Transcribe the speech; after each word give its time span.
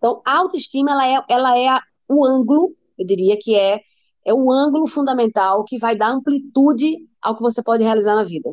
Então, 0.00 0.22
a 0.24 0.38
autoestima, 0.38 0.92
ela 0.92 1.06
é, 1.06 1.24
ela 1.28 1.58
é 1.58 1.68
a, 1.68 1.82
o 2.08 2.24
ângulo, 2.24 2.74
eu 2.98 3.06
diria 3.06 3.36
que 3.38 3.54
é, 3.54 3.80
é 4.24 4.32
o 4.32 4.50
ângulo 4.50 4.86
fundamental 4.86 5.62
que 5.62 5.78
vai 5.78 5.94
dar 5.94 6.08
amplitude 6.08 6.96
ao 7.20 7.36
que 7.36 7.42
você 7.42 7.62
pode 7.62 7.84
realizar 7.84 8.14
na 8.14 8.24
vida. 8.24 8.50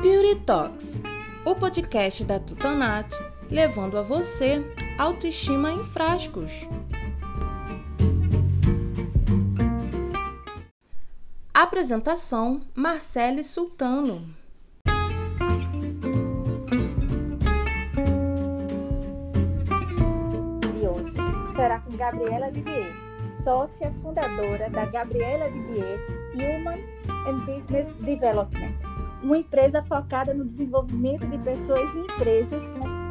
Beauty 0.00 0.40
Talks, 0.46 1.02
o 1.44 1.56
podcast 1.56 2.24
da 2.24 2.38
Tutanat, 2.38 3.12
levando 3.50 3.98
a 3.98 4.02
você 4.02 4.62
autoestima 5.00 5.72
em 5.72 5.82
frascos. 5.82 6.64
Apresentação: 11.62 12.60
Marcele 12.74 13.44
Sultano. 13.44 14.20
E 20.74 20.86
hoje 20.88 21.14
será 21.54 21.78
com 21.78 21.96
Gabriela 21.96 22.50
Didier, 22.50 22.92
sócia 23.44 23.92
fundadora 24.02 24.68
da 24.70 24.86
Gabriela 24.86 25.48
Didier 25.52 26.00
Human 26.34 26.80
and 27.28 27.38
Business 27.46 27.86
Development, 28.00 28.74
uma 29.22 29.38
empresa 29.38 29.84
focada 29.84 30.34
no 30.34 30.44
desenvolvimento 30.44 31.28
de 31.28 31.38
pessoas 31.38 31.88
e 31.94 31.98
empresas 32.00 32.62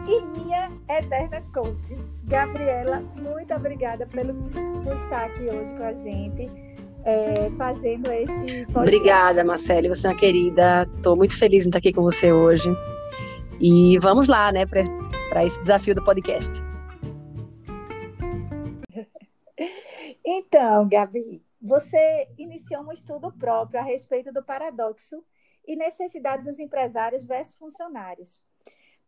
e 0.10 0.22
minha 0.38 0.70
eterna 0.90 1.42
coach. 1.54 1.98
Gabriela, 2.26 3.00
muito 3.16 3.54
obrigada 3.54 4.06
pelo, 4.08 4.34
por 4.84 4.94
estar 4.98 5.28
aqui 5.28 5.44
hoje 5.44 5.74
com 5.74 5.84
a 5.84 5.94
gente 5.94 6.72
é, 7.06 7.50
fazendo 7.58 8.12
esse 8.12 8.28
podcast. 8.28 8.78
Obrigada, 8.78 9.44
Marcele, 9.44 9.90
você 9.90 10.08
é 10.08 10.10
uma 10.10 10.20
querida. 10.20 10.88
Estou 10.96 11.16
muito 11.16 11.38
feliz 11.38 11.66
em 11.66 11.70
estar 11.70 11.80
aqui 11.80 11.94
com 11.94 12.02
você 12.02 12.32
hoje. 12.32 12.70
E 13.60 13.98
vamos 14.00 14.28
lá, 14.28 14.52
né, 14.52 14.66
para 14.66 15.46
esse 15.46 15.60
desafio 15.62 15.96
do 15.96 16.04
podcast. 16.04 16.52
Então, 20.24 20.88
Gabi, 20.88 21.44
você 21.60 22.28
iniciou 22.38 22.84
um 22.84 22.92
estudo 22.92 23.32
próprio 23.32 23.80
a 23.80 23.84
respeito 23.84 24.32
do 24.32 24.44
paradoxo 24.44 25.24
e 25.68 25.76
necessidade 25.76 26.44
dos 26.44 26.60
empresários 26.60 27.24
versus 27.24 27.56
funcionários. 27.56 28.40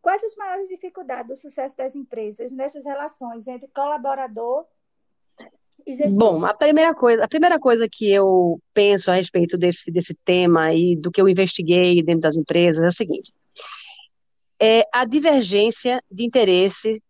Quais 0.02 0.22
as 0.22 0.36
maiores 0.36 0.68
dificuldades 0.68 1.28
do 1.28 1.40
sucesso 1.40 1.76
das 1.76 1.94
empresas 1.94 2.52
nessas 2.52 2.84
relações 2.84 3.46
entre 3.46 3.68
colaborador 3.68 4.66
Bom, 6.16 6.44
a 6.44 6.54
primeira 6.54 6.94
coisa, 6.94 7.24
a 7.24 7.28
primeira 7.28 7.58
coisa 7.58 7.88
que 7.90 8.10
eu 8.10 8.60
penso 8.72 9.10
a 9.10 9.14
respeito 9.14 9.58
desse, 9.58 9.90
desse 9.90 10.14
tema 10.24 10.72
e 10.72 10.96
do 10.96 11.10
que 11.10 11.20
eu 11.20 11.28
investiguei 11.28 12.02
dentro 12.02 12.22
das 12.22 12.36
empresas 12.36 12.82
é 12.82 12.88
o 12.88 12.92
seguinte: 12.92 13.32
é 14.60 14.86
a 14.92 15.04
divergência 15.04 16.02
de 16.10 16.24
interesse 16.24 17.02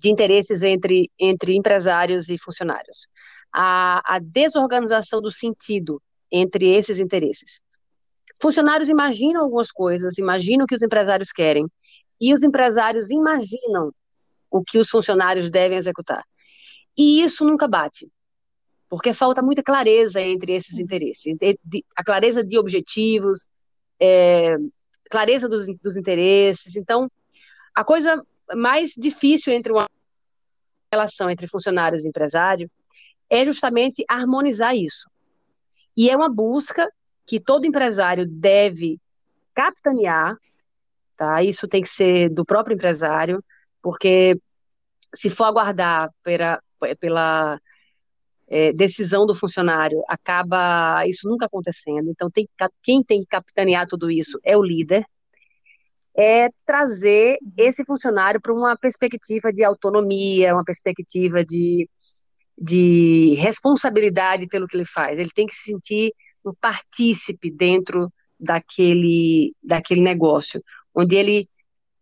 de 0.00 0.08
interesses 0.08 0.62
entre, 0.62 1.10
entre 1.18 1.54
empresários 1.54 2.30
e 2.30 2.38
funcionários, 2.38 3.06
a, 3.52 4.00
a 4.16 4.18
desorganização 4.18 5.20
do 5.20 5.30
sentido 5.30 6.02
entre 6.32 6.74
esses 6.74 6.98
interesses. 6.98 7.60
Funcionários 8.40 8.88
imaginam 8.88 9.42
algumas 9.42 9.70
coisas, 9.70 10.16
imaginam 10.16 10.64
o 10.64 10.66
que 10.66 10.74
os 10.74 10.82
empresários 10.82 11.30
querem, 11.30 11.66
e 12.18 12.32
os 12.32 12.42
empresários 12.42 13.10
imaginam 13.10 13.92
o 14.50 14.64
que 14.64 14.78
os 14.78 14.88
funcionários 14.88 15.50
devem 15.50 15.76
executar. 15.76 16.24
E 17.00 17.22
isso 17.22 17.46
nunca 17.46 17.66
bate, 17.66 18.12
porque 18.86 19.14
falta 19.14 19.40
muita 19.40 19.62
clareza 19.62 20.20
entre 20.20 20.52
esses 20.52 20.74
uhum. 20.74 20.82
interesses, 20.82 21.34
a 21.96 22.04
clareza 22.04 22.44
de 22.44 22.58
objetivos, 22.58 23.48
é, 23.98 24.54
clareza 25.10 25.48
dos, 25.48 25.66
dos 25.78 25.96
interesses. 25.96 26.76
Então, 26.76 27.10
a 27.74 27.82
coisa 27.82 28.22
mais 28.54 28.90
difícil 28.94 29.50
entre 29.50 29.72
uma 29.72 29.86
relação 30.92 31.30
entre 31.30 31.46
funcionários 31.46 32.04
e 32.04 32.08
empresário 32.08 32.70
é 33.30 33.46
justamente 33.46 34.04
harmonizar 34.06 34.76
isso. 34.76 35.08
E 35.96 36.10
é 36.10 36.14
uma 36.14 36.28
busca 36.28 36.86
que 37.24 37.40
todo 37.40 37.64
empresário 37.64 38.26
deve 38.26 39.00
capitanear, 39.54 40.36
tá? 41.16 41.42
Isso 41.42 41.66
tem 41.66 41.80
que 41.80 41.88
ser 41.88 42.28
do 42.28 42.44
próprio 42.44 42.74
empresário, 42.74 43.42
porque 43.80 44.38
se 45.14 45.30
for 45.30 45.44
aguardar 45.44 46.10
pela, 46.22 46.60
pela 47.00 47.60
é, 48.48 48.72
decisão 48.72 49.26
do 49.26 49.34
funcionário, 49.34 50.02
acaba 50.08 51.06
isso 51.06 51.28
nunca 51.28 51.46
acontecendo. 51.46 52.10
Então, 52.10 52.30
tem, 52.30 52.48
quem 52.82 53.02
tem 53.02 53.20
que 53.20 53.26
capitanear 53.26 53.86
tudo 53.86 54.10
isso 54.10 54.38
é 54.44 54.56
o 54.56 54.62
líder, 54.62 55.04
é 56.16 56.48
trazer 56.66 57.38
esse 57.56 57.84
funcionário 57.84 58.40
para 58.40 58.52
uma 58.52 58.76
perspectiva 58.76 59.52
de 59.52 59.62
autonomia, 59.62 60.54
uma 60.54 60.64
perspectiva 60.64 61.44
de, 61.44 61.88
de 62.58 63.34
responsabilidade 63.38 64.46
pelo 64.48 64.66
que 64.66 64.76
ele 64.76 64.84
faz. 64.84 65.18
Ele 65.18 65.30
tem 65.34 65.46
que 65.46 65.54
se 65.54 65.70
sentir 65.70 66.12
um 66.44 66.52
partícipe 66.60 67.50
dentro 67.50 68.12
daquele, 68.38 69.54
daquele 69.62 70.00
negócio, 70.00 70.62
onde 70.94 71.14
ele 71.14 71.48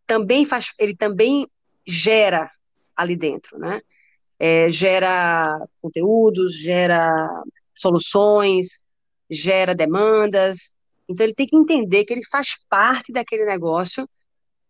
também 0.06 0.46
faz, 0.46 0.72
ele 0.78 0.96
também 0.96 1.46
gera 1.86 2.50
ali 2.98 3.16
dentro, 3.16 3.58
né? 3.58 3.80
é, 4.38 4.70
gera 4.70 5.66
conteúdos, 5.82 6.54
gera 6.54 7.42
soluções, 7.74 8.82
gera 9.28 9.74
demandas. 9.74 10.76
Então 11.08 11.24
ele 11.24 11.34
tem 11.34 11.46
que 11.46 11.56
entender 11.56 12.04
que 12.04 12.12
ele 12.12 12.24
faz 12.26 12.56
parte 12.68 13.12
daquele 13.12 13.44
negócio 13.44 14.08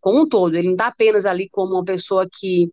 como 0.01 0.21
um 0.21 0.27
todo. 0.27 0.55
Ele 0.55 0.67
não 0.67 0.73
está 0.73 0.87
apenas 0.87 1.25
ali 1.25 1.47
como 1.49 1.75
uma 1.75 1.85
pessoa 1.85 2.27
que, 2.31 2.71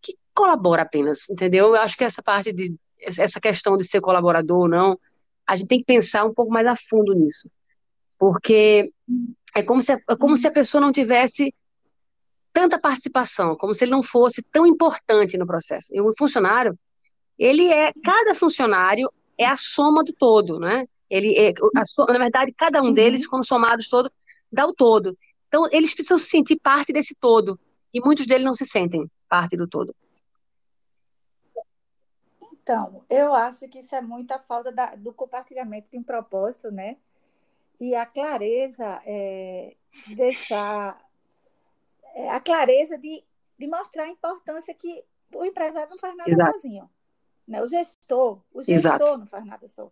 que 0.00 0.16
colabora 0.34 0.82
apenas, 0.82 1.28
entendeu? 1.30 1.68
Eu 1.68 1.76
acho 1.76 1.96
que 1.96 2.04
essa 2.04 2.22
parte 2.22 2.52
de 2.52 2.74
essa 2.98 3.40
questão 3.40 3.76
de 3.76 3.84
ser 3.84 4.00
colaborador 4.00 4.60
ou 4.60 4.68
não, 4.68 4.98
a 5.44 5.56
gente 5.56 5.68
tem 5.68 5.80
que 5.80 5.84
pensar 5.84 6.24
um 6.24 6.32
pouco 6.32 6.52
mais 6.52 6.66
a 6.66 6.76
fundo 6.76 7.12
nisso. 7.12 7.50
Porque 8.16 8.92
é 9.56 9.62
como 9.62 9.82
se, 9.82 9.92
é 9.92 10.16
como 10.18 10.36
se 10.36 10.46
a 10.46 10.52
pessoa 10.52 10.80
não 10.80 10.92
tivesse 10.92 11.52
tanta 12.52 12.78
participação, 12.78 13.56
como 13.56 13.74
se 13.74 13.84
ele 13.84 13.92
não 13.92 14.02
fosse 14.02 14.42
tão 14.52 14.66
importante 14.66 15.38
no 15.38 15.46
processo. 15.46 15.88
E 15.92 16.00
o 16.00 16.12
funcionário, 16.16 16.78
ele 17.38 17.66
é, 17.68 17.92
cada 18.04 18.34
funcionário 18.34 19.10
é 19.38 19.46
a 19.46 19.56
soma 19.56 20.04
do 20.04 20.12
todo, 20.12 20.58
né? 20.58 20.86
Ele 21.08 21.34
é, 21.36 21.50
a, 21.50 22.12
na 22.12 22.18
verdade, 22.18 22.52
cada 22.52 22.82
um 22.82 22.86
uhum. 22.86 22.94
deles, 22.94 23.26
quando 23.26 23.46
somados 23.46 23.88
todo, 23.88 24.10
dá 24.50 24.66
o 24.66 24.72
todo. 24.72 25.16
Então, 25.48 25.68
eles 25.70 25.94
precisam 25.94 26.18
se 26.18 26.26
sentir 26.26 26.58
parte 26.60 26.92
desse 26.92 27.14
todo. 27.14 27.58
E 27.92 28.00
muitos 28.00 28.26
deles 28.26 28.44
não 28.44 28.54
se 28.54 28.64
sentem 28.64 29.10
parte 29.28 29.56
do 29.56 29.68
todo. 29.68 29.94
Então, 32.52 33.04
eu 33.10 33.34
acho 33.34 33.68
que 33.68 33.80
isso 33.80 33.94
é 33.94 34.00
muita 34.00 34.38
falta 34.38 34.70
da, 34.72 34.94
do 34.94 35.12
compartilhamento 35.12 35.90
de 35.90 35.98
um 35.98 36.02
propósito, 36.02 36.70
né? 36.70 36.96
E 37.80 37.94
a 37.94 38.06
clareza 38.06 39.02
é, 39.04 39.74
deixar 40.14 41.01
a 42.30 42.40
clareza 42.40 42.98
de, 42.98 43.24
de 43.58 43.66
mostrar 43.66 44.04
a 44.04 44.08
importância 44.08 44.74
que 44.74 45.04
o 45.34 45.44
empresário 45.44 45.90
não 45.90 45.98
faz 45.98 46.16
nada 46.16 46.30
Exato. 46.30 46.52
sozinho. 46.52 46.90
Né? 47.46 47.62
O 47.62 47.66
gestor, 47.66 48.42
o 48.52 48.62
gestor 48.62 48.76
Exato. 48.92 49.18
não 49.18 49.26
faz 49.26 49.44
nada 49.44 49.66
só. 49.66 49.90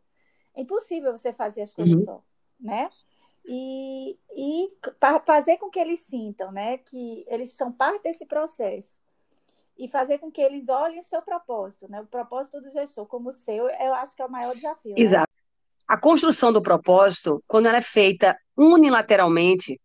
É 0.54 0.60
impossível 0.60 1.16
você 1.16 1.32
fazer 1.32 1.62
as 1.62 1.72
coisas 1.72 1.98
uhum. 1.98 2.04
só, 2.04 2.22
né? 2.58 2.90
E, 3.44 4.18
e 4.36 4.70
fazer 5.24 5.56
com 5.56 5.70
que 5.70 5.78
eles 5.78 6.00
sintam, 6.00 6.52
né, 6.52 6.76
que 6.76 7.24
eles 7.26 7.52
são 7.54 7.72
parte 7.72 8.02
desse 8.02 8.26
processo 8.26 8.98
e 9.78 9.88
fazer 9.88 10.18
com 10.18 10.30
que 10.30 10.42
eles 10.42 10.68
olhem 10.68 11.00
o 11.00 11.04
seu 11.04 11.22
propósito, 11.22 11.90
né? 11.90 12.02
O 12.02 12.06
propósito 12.06 12.60
do 12.60 12.68
gestor 12.68 13.06
como 13.06 13.30
o 13.30 13.32
seu, 13.32 13.66
eu 13.66 13.94
acho 13.94 14.14
que 14.14 14.20
é 14.20 14.26
o 14.26 14.30
maior 14.30 14.54
desafio. 14.54 14.94
Né? 14.94 15.00
Exato. 15.00 15.30
Né? 15.32 15.42
A 15.88 15.96
construção 15.96 16.52
do 16.52 16.60
propósito, 16.60 17.42
quando 17.48 17.66
ela 17.66 17.78
é 17.78 17.82
feita 17.82 18.38
unilateralmente, 18.56 19.80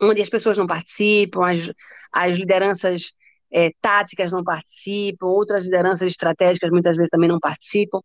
onde 0.00 0.22
as 0.22 0.28
pessoas 0.28 0.56
não 0.56 0.66
participam, 0.66 1.44
as, 1.44 1.72
as 2.12 2.36
lideranças 2.36 3.12
é, 3.52 3.70
táticas 3.80 4.32
não 4.32 4.44
participam, 4.44 5.26
outras 5.26 5.64
lideranças 5.64 6.08
estratégicas 6.08 6.70
muitas 6.70 6.96
vezes 6.96 7.10
também 7.10 7.28
não 7.28 7.40
participam. 7.40 8.00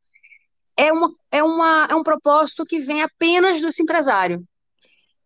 É, 0.77 0.92
uma, 0.92 1.09
é, 1.31 1.44
uma, 1.44 1.88
é 1.89 1.95
um 1.95 2.03
propósito 2.03 2.65
que 2.65 2.80
vem 2.80 3.01
apenas 3.01 3.62
do 3.62 3.69
empresário 3.81 4.44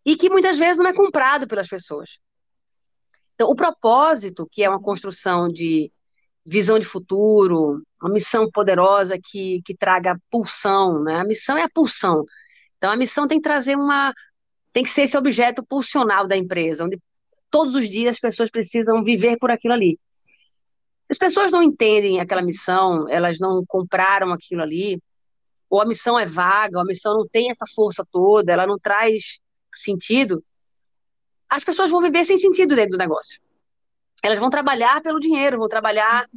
e 0.05 0.15
que 0.15 0.29
muitas 0.29 0.57
vezes 0.57 0.77
não 0.77 0.87
é 0.87 0.93
comprado 0.93 1.47
pelas 1.47 1.67
pessoas. 1.67 2.19
Então, 3.33 3.49
o 3.49 3.55
propósito, 3.55 4.47
que 4.51 4.63
é 4.63 4.69
uma 4.69 4.81
construção 4.81 5.47
de 5.47 5.91
visão 6.45 6.77
de 6.77 6.85
futuro, 6.85 7.81
uma 8.01 8.11
missão 8.11 8.49
poderosa 8.51 9.17
que, 9.23 9.61
que 9.63 9.75
traga 9.75 10.19
pulsão, 10.29 11.03
né? 11.03 11.19
A 11.19 11.23
missão 11.23 11.57
é 11.57 11.63
a 11.63 11.69
pulsão. 11.69 12.25
Então, 12.77 12.91
a 12.91 12.97
missão 12.97 13.27
tem 13.27 13.37
que 13.37 13.43
trazer 13.43 13.75
uma, 13.75 14.13
tem 14.73 14.83
que 14.83 14.89
ser 14.89 15.03
esse 15.03 15.17
objeto 15.17 15.63
pulsional 15.63 16.27
da 16.27 16.37
empresa, 16.37 16.85
onde 16.85 16.99
todos 17.49 17.75
os 17.75 17.89
dias 17.89 18.15
as 18.15 18.19
pessoas 18.19 18.51
precisam 18.51 19.03
viver 19.03 19.37
por 19.37 19.51
aquilo 19.51 19.73
ali. 19.73 19.99
As 21.09 21.17
pessoas 21.17 21.51
não 21.51 21.63
entendem 21.63 22.19
aquela 22.19 22.41
missão, 22.41 23.09
elas 23.09 23.39
não 23.39 23.63
compraram 23.67 24.31
aquilo 24.31 24.61
ali, 24.61 25.01
ou 25.69 25.81
a 25.81 25.85
missão 25.85 26.17
é 26.17 26.25
vaga, 26.25 26.77
ou 26.77 26.83
a 26.83 26.85
missão 26.85 27.15
não 27.15 27.27
tem 27.27 27.49
essa 27.49 27.65
força 27.75 28.05
toda, 28.11 28.51
ela 28.51 28.67
não 28.67 28.77
traz 28.77 29.39
sentido, 29.73 30.43
as 31.49 31.63
pessoas 31.63 31.89
vão 31.89 32.01
viver 32.01 32.25
sem 32.25 32.37
sentido 32.37 32.75
dentro 32.75 32.91
do 32.91 32.97
negócio. 32.97 33.39
Elas 34.23 34.39
vão 34.39 34.49
trabalhar 34.49 35.01
pelo 35.01 35.19
dinheiro, 35.19 35.57
vão 35.57 35.67
trabalhar 35.67 36.27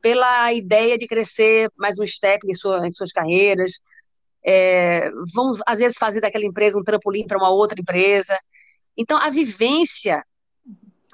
pela 0.00 0.52
ideia 0.52 0.98
de 0.98 1.06
crescer 1.06 1.70
mais 1.76 1.98
um 1.98 2.06
step 2.06 2.46
em, 2.46 2.54
sua, 2.54 2.86
em 2.86 2.90
suas 2.90 3.10
carreiras, 3.10 3.80
é, 4.44 5.10
vão 5.34 5.52
às 5.66 5.78
vezes 5.78 5.98
fazer 5.98 6.20
daquela 6.20 6.44
empresa 6.44 6.78
um 6.78 6.84
trampolim 6.84 7.26
para 7.26 7.38
uma 7.38 7.50
outra 7.50 7.80
empresa. 7.80 8.38
Então, 8.96 9.18
a 9.18 9.30
vivência 9.30 10.24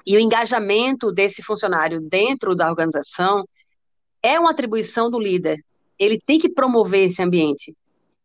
e 0.05 0.15
o 0.15 0.19
engajamento 0.19 1.11
desse 1.11 1.41
funcionário 1.41 1.99
dentro 1.99 2.55
da 2.55 2.69
organização 2.69 3.47
é 4.21 4.39
uma 4.39 4.51
atribuição 4.51 5.09
do 5.09 5.19
líder. 5.19 5.63
Ele 5.97 6.19
tem 6.25 6.39
que 6.39 6.49
promover 6.49 7.05
esse 7.05 7.21
ambiente 7.21 7.75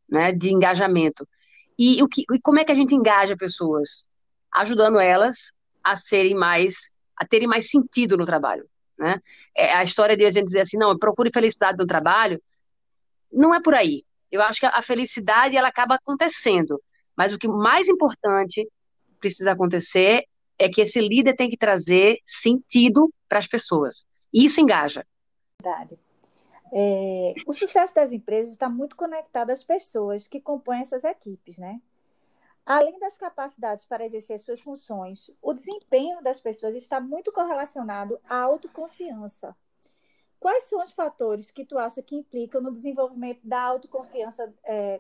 né, 0.09 0.33
de 0.33 0.51
engajamento. 0.51 1.27
E, 1.79 2.03
o 2.03 2.09
que, 2.09 2.25
e 2.31 2.41
como 2.41 2.59
é 2.59 2.65
que 2.65 2.73
a 2.73 2.75
gente 2.75 2.95
engaja 2.95 3.37
pessoas? 3.37 4.05
Ajudando 4.53 4.99
elas 4.99 5.53
a 5.83 5.97
serem 5.97 6.35
mais, 6.35 6.91
a 7.17 7.27
terem 7.27 7.49
mais 7.49 7.71
sentido 7.71 8.17
no 8.17 8.27
trabalho. 8.27 8.69
Né? 8.99 9.19
É, 9.57 9.73
a 9.73 9.83
história 9.83 10.17
de 10.17 10.25
a 10.25 10.31
gente 10.31 10.45
dizer 10.45 10.61
assim, 10.61 10.77
não, 10.77 10.99
procure 10.99 11.31
felicidade 11.33 11.79
no 11.79 11.87
trabalho, 11.87 12.43
não 13.33 13.55
é 13.55 13.63
por 13.63 13.75
aí. 13.75 14.05
Eu 14.31 14.43
acho 14.43 14.61
que 14.61 14.67
a 14.67 14.83
felicidade 14.83 15.57
ela 15.57 15.69
acaba 15.69 15.97
acontecendo, 15.97 16.81
mas 17.17 17.33
o 17.33 17.39
que 17.39 17.49
mais 17.49 17.89
importante 17.89 18.69
precisa 19.19 19.53
acontecer 19.53 20.25
é 20.59 20.69
que 20.69 20.81
esse 20.81 21.01
líder 21.01 21.35
tem 21.35 21.49
que 21.49 21.57
trazer 21.57 22.19
sentido 22.25 23.13
para 23.29 23.39
as 23.39 23.47
pessoas. 23.47 24.05
E 24.33 24.45
isso 24.45 24.61
engaja. 24.61 25.07
Verdade. 25.63 25.99
É, 26.73 27.35
o 27.47 27.53
sucesso 27.53 27.95
das 27.95 28.13
empresas 28.13 28.53
está 28.53 28.69
muito 28.69 28.95
conectado 28.95 29.51
às 29.51 29.65
pessoas 29.65 30.29
que 30.29 30.41
compõem 30.41 30.81
essas 30.81 31.03
equipes, 31.03 31.59
né? 31.59 31.81
Além 32.65 32.99
das 33.01 33.17
capacidades 33.17 33.85
para 33.85 34.05
exercer 34.05 34.39
suas 34.39 34.61
funções, 34.61 35.31
o 35.43 35.53
desempenho 35.53 36.23
das 36.23 36.41
pessoas 36.41 36.77
está 36.77 37.01
muito 37.01 37.33
correlacionado 37.33 38.21
à 38.29 38.37
autoconfiança. 38.43 39.57
Quais 40.41 40.65
são 40.65 40.83
os 40.83 40.93
fatores 40.93 41.51
que 41.51 41.67
tu 41.67 41.77
acha 41.77 42.03
que 42.03 42.17
implicam 42.17 42.63
no 42.63 42.73
desenvolvimento 42.73 43.41
da 43.45 43.61
autoconfiança 43.61 44.51
é, 44.65 44.99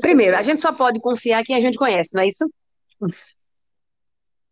Primeiro, 0.00 0.32
pessoas? 0.32 0.34
a 0.34 0.42
gente 0.42 0.60
só 0.60 0.72
pode 0.72 1.00
confiar 1.00 1.44
quem 1.44 1.54
a 1.54 1.60
gente 1.60 1.78
conhece, 1.78 2.12
não 2.12 2.22
é 2.22 2.26
isso? 2.26 2.44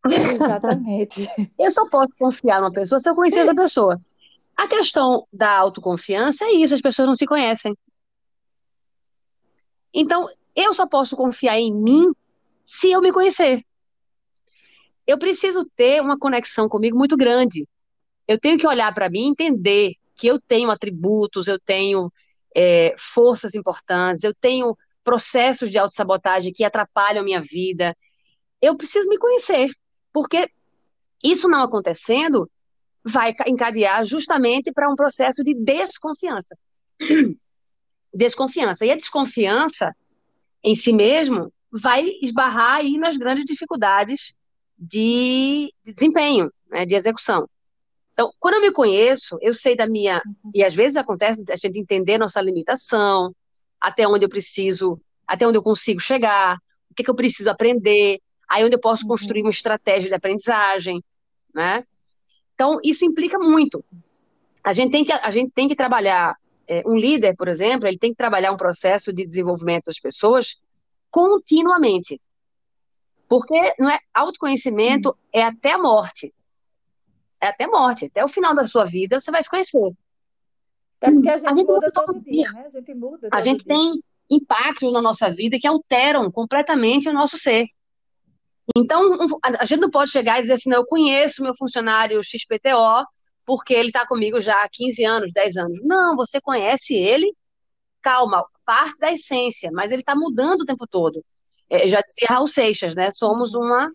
Exatamente. 0.08 1.26
eu 1.58 1.70
só 1.73 1.88
posso 1.88 2.11
confiar 2.17 2.61
numa 2.61 2.70
pessoa 2.70 3.00
se 3.00 3.11
eu 3.11 3.17
conhecer 3.17 3.41
essa 3.41 3.55
pessoa. 3.55 4.00
A 4.56 4.69
questão 4.69 5.26
da 5.32 5.58
autoconfiança 5.58 6.44
é 6.44 6.52
isso, 6.52 6.73
as 6.73 6.81
pessoas 6.81 7.09
não 7.09 7.17
se 7.17 7.26
conhecem. 7.26 7.76
Então, 9.93 10.29
eu 10.55 10.73
só 10.73 10.87
posso 10.87 11.17
confiar 11.17 11.59
em 11.59 11.75
mim 11.75 12.12
se 12.64 12.93
eu 12.93 13.00
me 13.00 13.12
conhecer. 13.12 13.61
Eu 15.05 15.19
preciso 15.19 15.69
ter 15.75 16.00
uma 16.00 16.17
conexão 16.17 16.69
comigo 16.69 16.97
muito 16.97 17.17
grande. 17.17 17.67
Eu 18.26 18.38
tenho 18.38 18.58
que 18.58 18.67
olhar 18.67 18.93
para 18.94 19.08
mim 19.08 19.26
e 19.26 19.31
entender 19.31 19.94
que 20.17 20.26
eu 20.26 20.40
tenho 20.40 20.70
atributos, 20.70 21.46
eu 21.46 21.58
tenho 21.58 22.12
é, 22.55 22.94
forças 22.99 23.55
importantes, 23.55 24.25
eu 24.25 24.34
tenho 24.34 24.76
processos 25.05 25.70
de 25.70 25.78
autossabotagem 25.78 26.52
que 26.52 26.64
atrapalham 26.64 27.25
minha 27.25 27.40
vida. 27.40 27.96
Eu 28.61 28.76
preciso 28.76 29.08
me 29.08 29.19
conhecer, 29.19 29.70
porque 30.12 30.50
isso 31.23 31.49
não 31.49 31.62
acontecendo 31.62 32.50
vai 33.05 33.34
encadear 33.46 34.05
justamente 34.05 34.73
para 34.73 34.90
um 34.90 34.96
processo 34.96 35.44
de 35.44 35.55
desconfiança. 35.55 36.56
Desconfiança. 38.12 38.87
E 38.87 38.90
a 38.90 38.96
desconfiança 38.96 39.94
em 40.64 40.75
si 40.75 40.93
mesmo 40.93 41.52
vai 41.70 42.08
esbarrar 42.23 42.76
aí 42.76 42.96
nas 42.96 43.17
grandes 43.19 43.44
dificuldades 43.44 44.34
de, 44.78 45.73
de 45.84 45.93
desempenho, 45.93 46.50
né, 46.70 46.87
de 46.87 46.94
execução. 46.94 47.46
Então, 48.17 48.33
quando 48.41 48.55
eu 48.55 48.63
me 48.63 48.73
conheço, 48.73 49.37
eu 49.43 49.55
sei 49.55 49.77
da 49.77 49.87
minha. 49.87 50.23
Uhum. 50.25 50.51
E 50.55 50.65
às 50.65 50.75
vezes 50.75 50.97
acontece 50.97 51.45
a 51.51 51.55
gente 51.55 51.79
entender 51.79 52.17
nossa 52.17 52.41
limitação, 52.41 53.37
até 53.79 54.09
onde 54.09 54.25
eu 54.25 54.29
preciso, 54.31 54.99
até 55.27 55.47
onde 55.47 55.59
eu 55.59 55.63
consigo 55.63 56.01
chegar, 56.01 56.57
o 56.91 56.95
que, 56.95 57.05
que 57.05 57.11
eu 57.11 57.15
preciso 57.15 57.51
aprender, 57.51 58.19
aí 58.49 58.65
onde 58.65 58.75
eu 58.75 58.81
posso 58.81 59.03
uhum. 59.03 59.09
construir 59.09 59.43
uma 59.43 59.51
estratégia 59.51 60.09
de 60.09 60.15
aprendizagem, 60.15 61.05
né? 61.55 61.85
Então, 62.55 62.81
isso 62.83 63.05
implica 63.05 63.39
muito. 63.39 63.85
A 64.65 64.73
gente 64.73 64.93
tem 64.93 65.05
que, 65.05 65.12
a 65.12 65.31
gente 65.31 65.51
tem 65.51 65.69
que 65.69 65.77
trabalhar, 65.77 66.37
é, 66.67 66.83
um 66.87 66.97
líder, 66.97 67.37
por 67.37 67.49
exemplo, 67.49 67.87
ele 67.87 67.99
tem 67.99 68.12
que 68.12 68.17
trabalhar 68.17 68.51
um 68.51 68.57
processo 68.57 69.12
de 69.12 69.27
desenvolvimento 69.27 69.85
das 69.85 70.01
pessoas 70.01 70.57
continuamente. 71.11 72.19
Porque 73.29 73.75
não 73.79 73.91
é 73.91 73.99
autoconhecimento 74.15 75.11
uhum. 75.11 75.15
é 75.35 75.43
até 75.43 75.73
a 75.73 75.79
morte. 75.79 76.33
É 77.41 77.49
até 77.49 77.67
morte, 77.67 78.06
até 78.06 78.25
o 78.25 78.29
final 78.29 78.55
da 78.55 78.67
sua 78.67 78.85
vida 78.85 79.21
você 79.21 79.31
vai 79.31 79.43
se 79.43 79.50
conhecer. 79.50 79.93
É 81.00 81.11
porque 81.11 81.29
a 81.29 81.37
gente, 81.37 81.47
a 81.47 81.55
gente 81.55 81.67
muda 81.67 81.93
todo, 81.93 82.06
todo 82.06 82.21
dia, 82.23 82.33
dia, 82.33 82.53
né? 82.53 82.65
A 82.65 82.69
gente 82.69 82.94
muda. 82.94 83.29
a 83.31 83.41
gente 83.41 83.65
dia. 83.65 83.75
tem 83.75 84.03
impactos 84.31 84.93
na 84.93 85.03
nossa 85.03 85.31
vida 85.33 85.59
que 85.61 85.67
alteram 85.67 86.31
completamente 86.31 87.09
o 87.09 87.12
nosso 87.12 87.38
ser. 87.38 87.67
Então, 88.77 89.17
a 89.43 89.65
gente 89.65 89.81
não 89.81 89.91
pode 89.91 90.11
chegar 90.11 90.38
e 90.38 90.43
dizer 90.43 90.55
assim, 90.55 90.71
não, 90.71 90.79
eu 90.79 90.87
conheço 90.87 91.43
meu 91.43 91.55
funcionário 91.56 92.21
XPTO 92.25 93.06
porque 93.44 93.73
ele 93.73 93.88
está 93.88 94.05
comigo 94.05 94.41
já 94.41 94.61
há 94.62 94.69
15 94.69 95.05
anos, 95.05 95.33
10 95.33 95.56
anos. 95.56 95.79
Não, 95.85 96.17
você 96.17 96.41
conhece 96.41 96.94
ele, 96.94 97.33
calma, 98.03 98.44
parte 98.65 98.99
da 98.99 99.12
essência, 99.12 99.71
mas 99.73 99.93
ele 99.93 100.03
está 100.03 100.17
mudando 100.17 100.62
o 100.62 100.65
tempo 100.65 100.85
todo. 100.87 101.25
É, 101.71 101.88
já 101.88 102.00
dizia 102.00 102.29
Raul 102.29 102.49
Seixas, 102.49 102.97
né? 102.97 103.12
Somos 103.12 103.55
uma 103.55 103.93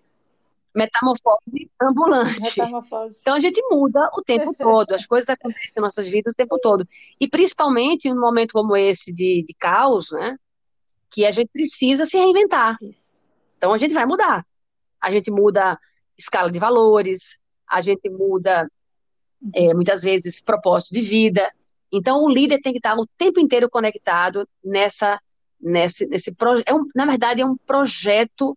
metamorfose 0.76 1.70
ambulante. 1.82 2.42
Metamorfose. 2.42 3.18
Então 3.22 3.36
a 3.36 3.40
gente 3.40 3.62
muda 3.70 4.10
o 4.14 4.22
tempo 4.22 4.54
todo, 4.58 4.92
as 4.94 5.06
coisas 5.06 5.30
acontecem 5.30 5.74
em 5.78 5.82
nossas 5.82 6.08
vidas 6.08 6.34
o 6.34 6.38
tempo 6.38 6.58
todo. 6.60 6.88
E 7.20 7.28
principalmente 7.28 8.06
em 8.08 8.14
um 8.14 8.20
momento 8.20 8.54
como 8.54 8.76
esse 8.76 9.14
de, 9.14 9.44
de 9.48 9.54
caos, 9.54 10.12
né? 10.12 10.38
Que 11.10 11.26
a 11.26 11.32
gente 11.32 11.50
precisa 11.52 12.06
se 12.06 12.18
reinventar. 12.18 12.78
Isso. 12.82 13.22
Então 13.58 13.74
a 13.74 13.78
gente 13.78 13.94
vai 13.94 14.06
mudar 14.06 14.46
a 15.02 15.10
gente 15.10 15.32
muda 15.32 15.80
escala 16.18 16.52
de 16.52 16.60
valores, 16.60 17.40
a 17.68 17.82
gente 17.82 18.08
muda 18.10 18.70
é, 19.56 19.74
muitas 19.74 20.04
vezes 20.04 20.40
propósito 20.40 20.94
de 20.94 21.02
vida. 21.02 21.52
Então 21.92 22.24
o 22.24 22.30
líder 22.30 22.62
tem 22.62 22.72
que 22.72 22.78
estar 22.78 22.96
o 22.96 23.08
tempo 23.18 23.40
inteiro 23.40 23.70
conectado 23.70 24.48
nessa 24.64 25.20
nesse 25.60 26.06
nesse 26.06 26.36
projeto. 26.36 26.68
É 26.68 26.74
um, 26.74 26.88
na 26.94 27.06
verdade 27.06 27.42
é 27.42 27.46
um 27.46 27.58
projeto 27.58 28.56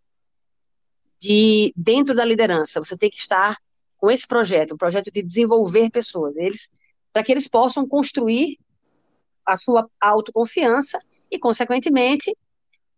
de 1.25 1.73
dentro 1.75 2.15
da 2.15 2.23
liderança. 2.23 2.85
Você 2.85 2.99
tem 2.99 3.09
que 3.09 3.17
estar 3.17 3.57
com 3.97 4.11
esse 4.11 4.27
projeto, 4.29 4.75
um 4.75 4.77
projeto 4.77 5.11
de 5.11 5.23
desenvolver 5.23 5.91
pessoas, 5.91 6.37
eles 6.37 6.71
para 7.11 7.23
que 7.23 7.33
eles 7.33 7.49
possam 7.49 7.89
construir 7.89 8.59
a 9.47 9.57
sua 9.57 9.89
autoconfiança 10.01 10.99
e, 11.31 11.39
consequentemente, 11.39 12.37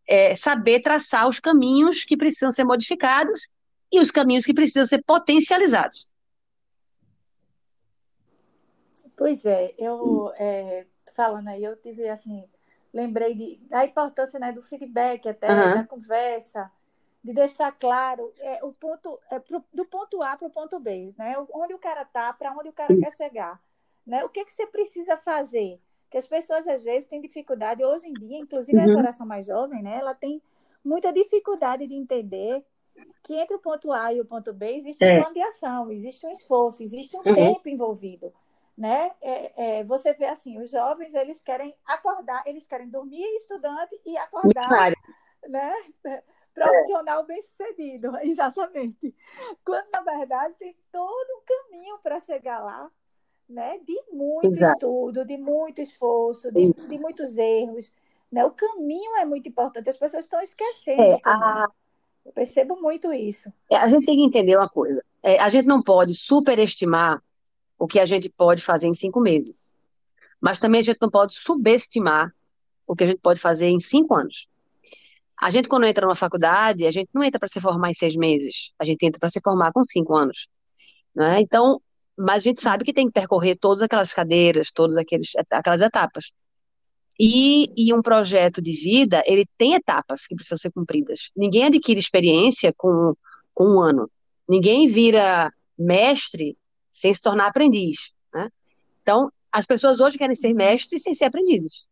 é, 0.08 0.34
saber 0.34 0.80
traçar 0.80 1.28
os 1.28 1.38
caminhos 1.38 2.02
que 2.02 2.16
precisam 2.16 2.50
ser 2.50 2.64
modificados 2.64 3.48
e 3.92 4.00
os 4.00 4.10
caminhos 4.10 4.44
que 4.44 4.54
precisam 4.54 4.86
ser 4.86 5.04
potencializados. 5.04 6.08
Pois 9.16 9.44
é, 9.44 9.74
eu 9.78 10.32
é, 10.36 10.86
falando 11.14 11.48
aí, 11.48 11.62
eu 11.62 11.76
tive 11.76 12.08
assim, 12.08 12.44
lembrei 12.92 13.34
de, 13.34 13.60
da 13.68 13.84
importância 13.84 14.40
né, 14.40 14.50
do 14.50 14.62
feedback 14.62 15.28
até, 15.28 15.48
uhum. 15.48 15.74
da 15.74 15.84
conversa, 15.84 16.70
de 17.26 17.32
deixar 17.32 17.72
claro 17.72 18.32
é, 18.38 18.64
o 18.64 18.72
ponto, 18.72 19.18
é, 19.30 19.40
pro, 19.40 19.64
do 19.74 19.84
ponto 19.84 20.22
A 20.22 20.36
para 20.36 20.46
o 20.46 20.50
ponto 20.50 20.78
B, 20.78 21.12
né? 21.18 21.34
Onde 21.52 21.74
o 21.74 21.78
cara 21.78 22.02
está, 22.02 22.32
para 22.32 22.52
onde 22.52 22.68
o 22.68 22.72
cara 22.72 22.96
quer 22.96 23.12
chegar. 23.12 23.60
Né? 24.06 24.24
O 24.24 24.28
que, 24.28 24.44
que 24.44 24.52
você 24.52 24.66
precisa 24.66 25.16
fazer? 25.16 25.80
que 26.10 26.16
as 26.16 26.26
pessoas 26.26 26.66
às 26.66 26.82
vezes 26.82 27.08
têm 27.08 27.20
dificuldade, 27.20 27.84
hoje 27.84 28.08
em 28.08 28.12
dia, 28.12 28.38
inclusive 28.38 28.78
uhum. 28.78 28.84
a 28.84 28.88
geração 28.88 29.26
mais 29.26 29.46
jovem, 29.46 29.82
né, 29.82 29.98
ela 29.98 30.14
tem 30.14 30.40
muita 30.84 31.12
dificuldade 31.12 31.86
de 31.86 31.94
entender 31.94 32.64
que 33.22 33.34
entre 33.34 33.56
o 33.56 33.58
ponto 33.58 33.92
A 33.92 34.14
e 34.14 34.20
o 34.20 34.24
ponto 34.24 34.52
B 34.52 34.76
existe 34.76 35.04
é. 35.04 35.18
um 35.18 35.20
plano 35.20 35.34
de 35.34 35.42
ação, 35.42 35.90
existe 35.90 36.26
um 36.26 36.30
esforço, 36.30 36.82
existe 36.82 37.16
um 37.16 37.22
uhum. 37.26 37.34
tempo 37.34 37.68
envolvido. 37.68 38.32
Né? 38.78 39.10
É, 39.22 39.78
é, 39.78 39.84
você 39.84 40.12
vê 40.12 40.26
assim, 40.26 40.58
os 40.60 40.70
jovens 40.70 41.14
eles 41.14 41.42
querem 41.42 41.74
acordar, 41.84 42.42
eles 42.46 42.66
querem 42.66 42.88
dormir 42.88 43.24
estudante 43.34 43.98
e 44.04 44.16
acordar, 44.18 44.92
né? 45.48 45.74
Profissional 46.64 47.26
bem 47.26 47.42
sucedido, 47.42 48.16
exatamente. 48.22 49.14
Quando 49.64 49.90
na 49.90 50.00
verdade 50.00 50.54
tem 50.58 50.76
todo 50.90 51.26
um 51.38 51.42
caminho 51.44 51.98
para 52.02 52.18
chegar 52.20 52.60
lá, 52.60 52.90
né? 53.48 53.78
De 53.78 53.94
muito 54.12 54.46
Exato. 54.46 54.72
estudo, 54.72 55.24
de 55.24 55.36
muito 55.36 55.80
esforço, 55.80 56.50
de, 56.50 56.72
de, 56.72 56.98
muitos 56.98 57.36
erros. 57.36 57.92
Né? 58.30 58.44
O 58.44 58.50
caminho 58.50 59.16
é 59.16 59.24
muito 59.24 59.48
importante, 59.48 59.88
as 59.88 59.96
pessoas 59.96 60.24
estão 60.24 60.40
esquecendo 60.40 61.00
é, 61.00 61.20
a... 61.24 61.68
Eu 62.24 62.32
percebo 62.32 62.74
muito 62.80 63.12
isso. 63.12 63.52
É, 63.70 63.76
a 63.76 63.86
gente 63.86 64.04
tem 64.04 64.16
que 64.16 64.24
entender 64.24 64.56
uma 64.56 64.68
coisa. 64.68 65.04
É, 65.22 65.38
a 65.38 65.48
gente 65.48 65.66
não 65.66 65.80
pode 65.80 66.14
superestimar 66.14 67.22
o 67.78 67.86
que 67.86 68.00
a 68.00 68.06
gente 68.06 68.28
pode 68.28 68.62
fazer 68.62 68.88
em 68.88 68.94
cinco 68.94 69.20
meses. 69.20 69.76
Mas 70.40 70.58
também 70.58 70.80
a 70.80 70.84
gente 70.84 70.98
não 71.00 71.10
pode 71.10 71.34
subestimar 71.34 72.34
o 72.86 72.96
que 72.96 73.04
a 73.04 73.06
gente 73.06 73.20
pode 73.20 73.40
fazer 73.40 73.68
em 73.68 73.78
cinco 73.78 74.14
anos. 74.14 74.48
A 75.38 75.50
gente, 75.50 75.68
quando 75.68 75.84
entra 75.84 76.06
numa 76.06 76.14
faculdade, 76.14 76.86
a 76.86 76.90
gente 76.90 77.10
não 77.12 77.22
entra 77.22 77.38
para 77.38 77.48
se 77.48 77.60
formar 77.60 77.90
em 77.90 77.94
seis 77.94 78.16
meses, 78.16 78.72
a 78.78 78.84
gente 78.84 79.04
entra 79.04 79.20
para 79.20 79.28
se 79.28 79.40
formar 79.40 79.72
com 79.72 79.84
cinco 79.84 80.16
anos. 80.16 80.48
Né? 81.14 81.40
Então, 81.40 81.80
mas 82.16 82.42
a 82.42 82.44
gente 82.44 82.60
sabe 82.60 82.84
que 82.84 82.92
tem 82.92 83.06
que 83.06 83.12
percorrer 83.12 83.56
todas 83.56 83.82
aquelas 83.82 84.12
cadeiras, 84.12 84.72
todas 84.72 84.96
aqueles, 84.96 85.32
aquelas 85.50 85.82
etapas. 85.82 86.30
E, 87.18 87.70
e 87.76 87.94
um 87.94 88.02
projeto 88.02 88.60
de 88.60 88.72
vida, 88.72 89.22
ele 89.26 89.46
tem 89.58 89.74
etapas 89.74 90.26
que 90.26 90.34
precisam 90.34 90.58
ser 90.58 90.70
cumpridas. 90.70 91.30
Ninguém 91.36 91.64
adquire 91.64 91.98
experiência 91.98 92.72
com, 92.76 93.14
com 93.54 93.64
um 93.64 93.80
ano. 93.80 94.10
Ninguém 94.48 94.86
vira 94.88 95.52
mestre 95.78 96.56
sem 96.90 97.12
se 97.12 97.20
tornar 97.20 97.48
aprendiz. 97.48 98.12
Né? 98.32 98.50
Então, 99.02 99.30
as 99.52 99.66
pessoas 99.66 100.00
hoje 100.00 100.18
querem 100.18 100.34
ser 100.34 100.52
mestres 100.54 101.02
sem 101.02 101.14
ser 101.14 101.24
aprendizes. 101.24 101.86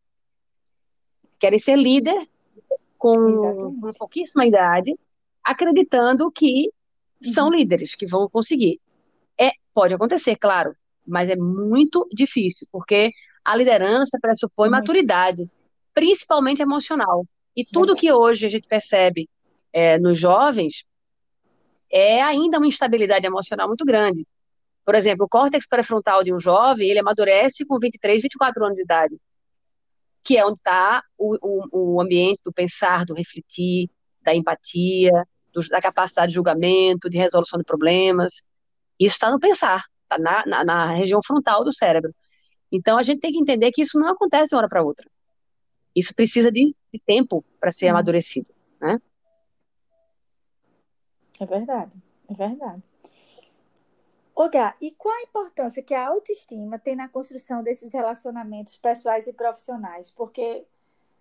Querem 1.38 1.58
ser 1.58 1.76
líder 1.76 2.26
com, 3.04 3.76
com 3.80 3.92
pouquíssima 3.92 4.46
idade, 4.46 4.98
acreditando 5.44 6.30
que 6.30 6.70
são 7.20 7.48
uhum. 7.48 7.54
líderes, 7.54 7.94
que 7.94 8.06
vão 8.06 8.30
conseguir. 8.30 8.80
É, 9.38 9.50
pode 9.74 9.92
acontecer, 9.92 10.36
claro, 10.36 10.74
mas 11.06 11.28
é 11.28 11.36
muito 11.36 12.08
difícil, 12.10 12.66
porque 12.72 13.12
a 13.44 13.54
liderança 13.54 14.18
pressupõe 14.18 14.70
muito. 14.70 14.80
maturidade, 14.80 15.46
principalmente 15.92 16.62
emocional. 16.62 17.26
E 17.54 17.62
tudo 17.62 17.94
que 17.94 18.10
hoje 18.10 18.46
a 18.46 18.48
gente 18.48 18.66
percebe 18.66 19.28
é, 19.70 19.98
nos 19.98 20.18
jovens 20.18 20.86
é 21.90 22.22
ainda 22.22 22.56
uma 22.56 22.66
instabilidade 22.66 23.26
emocional 23.26 23.68
muito 23.68 23.84
grande. 23.84 24.26
Por 24.82 24.94
exemplo, 24.94 25.26
o 25.26 25.28
córtex 25.28 25.68
pré-frontal 25.68 26.24
de 26.24 26.32
um 26.32 26.40
jovem, 26.40 26.88
ele 26.88 27.00
amadurece 27.00 27.66
com 27.66 27.78
23, 27.78 28.22
24 28.22 28.64
anos 28.64 28.76
de 28.76 28.82
idade, 28.82 29.14
que 30.24 30.38
é 30.38 30.44
onde 30.44 30.58
está 30.58 31.04
o, 31.18 31.36
o, 31.42 31.96
o, 31.96 32.00
ambiente 32.00 32.40
do 32.42 32.52
pensar, 32.52 33.04
do 33.04 33.14
refletir, 33.14 33.90
da 34.22 34.34
empatia, 34.34 35.12
do, 35.52 35.60
da 35.68 35.80
capacidade 35.82 36.28
de 36.28 36.34
julgamento, 36.34 37.10
de 37.10 37.18
resolução 37.18 37.58
de 37.58 37.64
problemas. 37.64 38.32
Isso 38.98 39.16
está 39.16 39.30
no 39.30 39.38
pensar, 39.38 39.84
está 40.02 40.18
na, 40.18 40.46
na, 40.46 40.64
na, 40.64 40.94
região 40.94 41.20
frontal 41.22 41.62
do 41.62 41.74
cérebro. 41.74 42.14
Então, 42.72 42.96
a 42.96 43.02
gente 43.02 43.20
tem 43.20 43.32
que 43.32 43.38
entender 43.38 43.70
que 43.70 43.82
isso 43.82 43.98
não 43.98 44.08
acontece 44.08 44.48
de 44.48 44.54
uma 44.54 44.60
hora 44.60 44.68
para 44.68 44.82
outra. 44.82 45.06
Isso 45.94 46.14
precisa 46.14 46.50
de, 46.50 46.74
de 46.92 47.00
tempo 47.04 47.44
para 47.60 47.70
ser 47.70 47.86
hum. 47.86 47.90
amadurecido, 47.90 48.50
né? 48.80 48.98
É 51.38 51.44
verdade, 51.44 51.96
é 52.28 52.34
verdade. 52.34 52.82
Olga, 54.34 54.74
e 54.80 54.90
qual 54.90 55.14
a 55.14 55.22
importância 55.22 55.82
que 55.82 55.94
a 55.94 56.08
autoestima 56.08 56.78
tem 56.78 56.96
na 56.96 57.08
construção 57.08 57.62
desses 57.62 57.92
relacionamentos 57.92 58.76
pessoais 58.76 59.28
e 59.28 59.32
profissionais? 59.32 60.10
Porque 60.10 60.64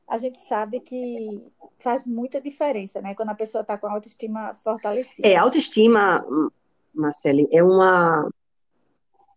a 0.07 0.17
gente 0.17 0.39
sabe 0.39 0.79
que 0.79 1.43
faz 1.77 2.05
muita 2.05 2.41
diferença, 2.41 3.01
né? 3.01 3.13
Quando 3.13 3.29
a 3.29 3.35
pessoa 3.35 3.61
está 3.61 3.77
com 3.77 3.85
a 3.85 3.93
autoestima 3.93 4.55
fortalecida. 4.63 5.27
É, 5.27 5.35
autoestima, 5.35 6.25
Marcele, 6.91 7.47
é 7.51 7.63
uma, 7.63 8.27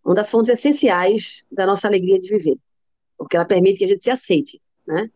uma 0.03 0.15
das 0.15 0.31
fontes 0.31 0.53
essenciais 0.53 1.45
da 1.53 1.67
nossa 1.67 1.87
alegria 1.87 2.19
de 2.19 2.29
viver, 2.29 2.59
porque 3.19 3.37
ela 3.37 3.45
permite 3.45 3.79
que 3.79 3.85
a 3.85 3.89
gente 3.89 4.03
se 4.03 4.11
aceite, 4.11 4.61
né? 4.87 5.11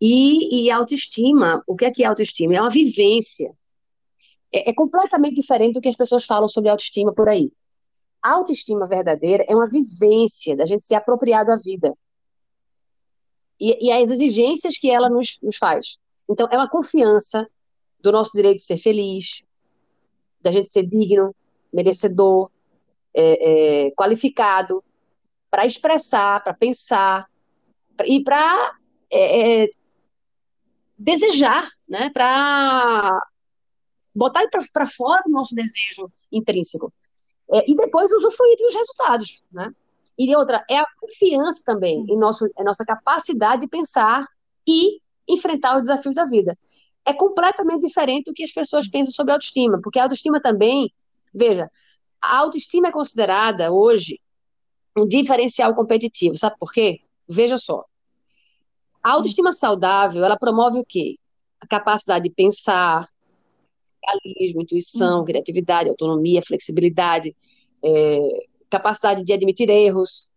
E, 0.00 0.66
e 0.66 0.70
autoestima, 0.70 1.62
o 1.66 1.74
que 1.74 1.86
é 1.86 1.90
que 1.90 2.04
é 2.04 2.06
autoestima? 2.06 2.54
É 2.54 2.60
uma 2.60 2.70
vivência. 2.70 3.52
É, 4.52 4.70
é 4.70 4.74
completamente 4.74 5.34
diferente 5.34 5.74
do 5.74 5.80
que 5.80 5.88
as 5.88 5.96
pessoas 5.96 6.24
falam 6.24 6.48
sobre 6.48 6.70
autoestima 6.70 7.12
por 7.12 7.28
aí. 7.28 7.50
A 8.26 8.32
autoestima 8.32 8.86
verdadeira 8.86 9.44
é 9.48 9.54
uma 9.54 9.68
vivência 9.68 10.56
da 10.56 10.66
gente 10.66 10.84
se 10.84 10.96
apropriar 10.96 11.46
da 11.46 11.56
vida. 11.56 11.96
E, 13.60 13.86
e 13.86 13.92
as 13.92 14.10
exigências 14.10 14.76
que 14.76 14.90
ela 14.90 15.08
nos, 15.08 15.38
nos 15.40 15.56
faz. 15.56 15.96
Então, 16.28 16.48
é 16.50 16.56
uma 16.56 16.68
confiança 16.68 17.48
do 18.00 18.10
nosso 18.10 18.32
direito 18.34 18.56
de 18.56 18.64
ser 18.64 18.78
feliz, 18.78 19.44
da 20.40 20.50
gente 20.50 20.72
ser 20.72 20.84
digno, 20.84 21.32
merecedor, 21.72 22.50
é, 23.14 23.84
é, 23.84 23.90
qualificado 23.92 24.82
para 25.48 25.64
expressar, 25.64 26.42
para 26.42 26.52
pensar 26.52 27.30
pra, 27.96 28.08
e 28.08 28.24
para 28.24 28.76
é, 29.08 29.62
é, 29.62 29.70
desejar, 30.98 31.70
né? 31.88 32.10
para 32.10 33.24
botar 34.12 34.48
para 34.72 34.84
fora 34.84 35.22
o 35.28 35.30
nosso 35.30 35.54
desejo 35.54 36.10
intrínseco. 36.32 36.92
É, 37.52 37.70
e 37.70 37.76
depois 37.76 38.12
usufruir 38.12 38.56
dos 38.58 38.74
resultados, 38.74 39.42
né? 39.52 39.72
E 40.18 40.34
outra, 40.34 40.64
é 40.68 40.78
a 40.78 40.86
confiança 40.98 41.62
também 41.64 42.04
em, 42.08 42.18
nosso, 42.18 42.46
em 42.46 42.64
nossa 42.64 42.84
capacidade 42.84 43.62
de 43.62 43.68
pensar 43.68 44.26
e 44.66 45.00
enfrentar 45.28 45.76
os 45.76 45.82
desafios 45.82 46.14
da 46.14 46.24
vida. 46.24 46.58
É 47.04 47.12
completamente 47.12 47.86
diferente 47.86 48.24
do 48.24 48.34
que 48.34 48.42
as 48.42 48.50
pessoas 48.50 48.88
pensam 48.88 49.12
sobre 49.12 49.32
autoestima, 49.32 49.80
porque 49.82 49.98
a 49.98 50.04
autoestima 50.04 50.40
também, 50.40 50.92
veja, 51.32 51.70
a 52.20 52.38
autoestima 52.38 52.88
é 52.88 52.92
considerada 52.92 53.70
hoje 53.70 54.20
um 54.96 55.06
diferencial 55.06 55.74
competitivo, 55.74 56.36
sabe 56.36 56.56
por 56.58 56.72
quê? 56.72 57.00
Veja 57.28 57.58
só. 57.58 57.84
A 59.02 59.12
autoestima 59.12 59.52
saudável, 59.52 60.24
ela 60.24 60.38
promove 60.38 60.78
o 60.78 60.84
quê? 60.84 61.16
A 61.60 61.66
capacidade 61.66 62.28
de 62.28 62.34
pensar, 62.34 63.08
realismo, 64.06 64.62
intuição, 64.62 65.18
uhum. 65.18 65.24
criatividade, 65.24 65.88
autonomia, 65.88 66.42
flexibilidade, 66.42 67.34
é, 67.82 68.46
capacidade 68.70 69.24
de 69.24 69.32
admitir 69.32 69.68
erros, 69.68 70.28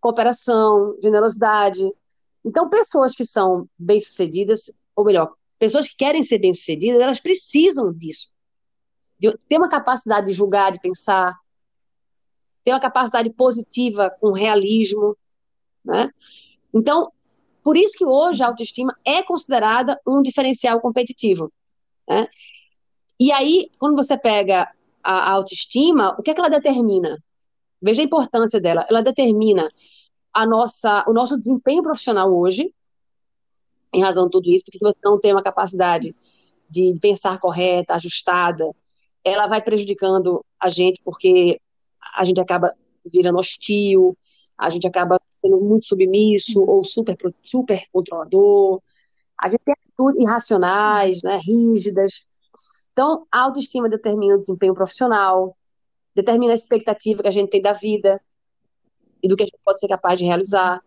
cooperação, 0.00 0.96
generosidade. 1.02 1.90
Então, 2.44 2.68
pessoas 2.68 3.14
que 3.14 3.24
são 3.24 3.68
bem-sucedidas, 3.78 4.72
ou 4.94 5.04
melhor, 5.04 5.32
pessoas 5.58 5.88
que 5.88 5.96
querem 5.96 6.22
ser 6.22 6.38
bem-sucedidas, 6.38 7.00
elas 7.00 7.20
precisam 7.20 7.92
disso. 7.92 8.28
De 9.18 9.36
ter 9.48 9.56
uma 9.56 9.68
capacidade 9.68 10.28
de 10.28 10.32
julgar, 10.32 10.72
de 10.72 10.80
pensar, 10.80 11.36
ter 12.64 12.72
uma 12.72 12.80
capacidade 12.80 13.30
positiva 13.30 14.10
com 14.20 14.32
realismo, 14.32 15.16
né? 15.84 16.10
Então, 16.72 17.10
por 17.62 17.76
isso 17.76 17.98
que 17.98 18.04
hoje 18.04 18.42
a 18.42 18.46
autoestima 18.46 18.96
é 19.04 19.22
considerada 19.22 20.00
um 20.06 20.22
diferencial 20.22 20.80
competitivo. 20.80 21.52
Né? 22.08 22.28
E 23.18 23.32
aí, 23.32 23.70
quando 23.78 23.96
você 23.96 24.16
pega 24.16 24.70
a, 25.02 25.32
autoestima, 25.32 26.14
o 26.18 26.22
que 26.22 26.30
é 26.30 26.34
que 26.34 26.40
ela 26.40 26.50
determina? 26.50 27.18
Veja 27.82 28.02
a 28.02 28.04
importância 28.04 28.60
dela. 28.60 28.86
Ela 28.88 29.02
determina 29.02 29.68
a 30.32 30.46
nossa, 30.46 31.04
o 31.08 31.12
nosso 31.12 31.36
desempenho 31.36 31.82
profissional 31.82 32.32
hoje, 32.32 32.72
em 33.92 34.02
razão 34.02 34.26
de 34.26 34.30
tudo 34.30 34.50
isso, 34.50 34.64
porque 34.64 34.78
se 34.78 34.84
você 34.84 34.98
não 35.02 35.18
tem 35.18 35.32
uma 35.32 35.42
capacidade 35.42 36.14
de 36.70 36.98
pensar 37.00 37.38
correta, 37.40 37.94
ajustada, 37.94 38.70
ela 39.24 39.46
vai 39.46 39.62
prejudicando 39.62 40.44
a 40.60 40.68
gente, 40.68 41.00
porque 41.02 41.60
a 42.14 42.24
gente 42.24 42.40
acaba 42.40 42.74
virando 43.04 43.38
hostil, 43.38 44.16
a 44.56 44.70
gente 44.70 44.86
acaba 44.86 45.20
sendo 45.28 45.60
muito 45.60 45.86
submisso 45.86 46.62
ou 46.62 46.84
super, 46.84 47.16
super 47.42 47.84
controlador, 47.92 48.82
a 49.40 49.48
gente 49.48 49.60
tem 49.64 49.74
atitudes 49.74 50.20
irracionais, 50.20 51.22
né, 51.22 51.38
rígidas, 51.38 52.26
então, 52.98 53.28
a 53.30 53.42
autoestima 53.42 53.88
determina 53.88 54.34
o 54.34 54.40
desempenho 54.40 54.74
profissional, 54.74 55.56
determina 56.12 56.50
a 56.50 56.56
expectativa 56.56 57.22
que 57.22 57.28
a 57.28 57.30
gente 57.30 57.48
tem 57.48 57.62
da 57.62 57.72
vida 57.72 58.20
e 59.22 59.28
do 59.28 59.36
que 59.36 59.44
a 59.44 59.46
gente 59.46 59.60
pode 59.64 59.78
ser 59.78 59.86
capaz 59.86 60.18
de 60.18 60.24
realizar. 60.24 60.82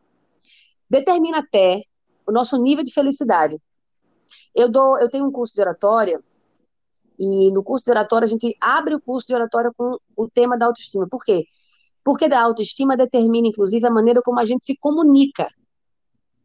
Determina 0.89 1.39
até 1.39 1.83
o 2.27 2.31
nosso 2.33 2.61
nível 2.61 2.83
de 2.83 2.93
felicidade. 2.93 3.57
Eu 4.53 4.69
dou, 4.69 4.99
eu 4.99 5.09
tenho 5.09 5.25
um 5.25 5.31
curso 5.31 5.53
de 5.53 5.61
oratória 5.61 6.21
e 7.17 7.49
no 7.49 7.63
curso 7.63 7.85
de 7.85 7.91
oratória 7.91 8.25
a 8.25 8.29
gente 8.29 8.57
abre 8.59 8.93
o 8.93 8.99
curso 8.99 9.27
de 9.27 9.33
oratória 9.33 9.71
com 9.77 9.97
o 10.13 10.29
tema 10.29 10.57
da 10.57 10.65
autoestima. 10.65 11.07
Por 11.07 11.23
quê? 11.23 11.45
Porque 12.03 12.27
da 12.27 12.41
autoestima 12.41 12.97
determina 12.97 13.47
inclusive 13.47 13.87
a 13.87 13.89
maneira 13.89 14.21
como 14.21 14.37
a 14.37 14.43
gente 14.43 14.65
se 14.65 14.75
comunica 14.75 15.47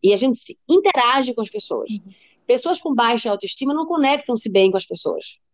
e 0.01 0.15
a 0.15 0.17
gente 0.17 0.39
se 0.39 0.57
interage 0.69 1.35
com 1.35 1.43
as 1.43 1.51
pessoas. 1.51 1.91
Uhum. 1.91 2.13
Pessoas 2.47 2.81
com 2.81 2.95
baixa 2.95 3.33
autoestima 3.33 3.75
não 3.75 3.85
conectam-se 3.85 4.49
bem 4.49 4.71
com 4.71 4.77
as 4.77 4.87
pessoas. 4.87 5.45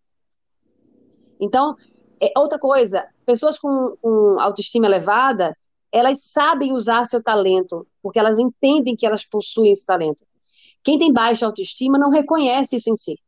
Então, 1.42 1.74
é, 2.20 2.32
outra 2.36 2.56
coisa, 2.56 3.04
pessoas 3.26 3.58
com, 3.58 3.96
com 4.00 4.38
autoestima 4.38 4.86
elevada, 4.86 5.58
elas 5.90 6.22
sabem 6.22 6.72
usar 6.72 7.04
seu 7.04 7.20
talento, 7.20 7.84
porque 8.00 8.18
elas 8.18 8.38
entendem 8.38 8.94
que 8.94 9.04
elas 9.04 9.26
possuem 9.26 9.72
esse 9.72 9.84
talento. 9.84 10.24
Quem 10.84 11.00
tem 11.00 11.12
baixa 11.12 11.44
autoestima 11.44 11.98
não 11.98 12.10
reconhece 12.10 12.76
isso 12.76 12.88
em 12.88 12.94
si. 12.94 13.18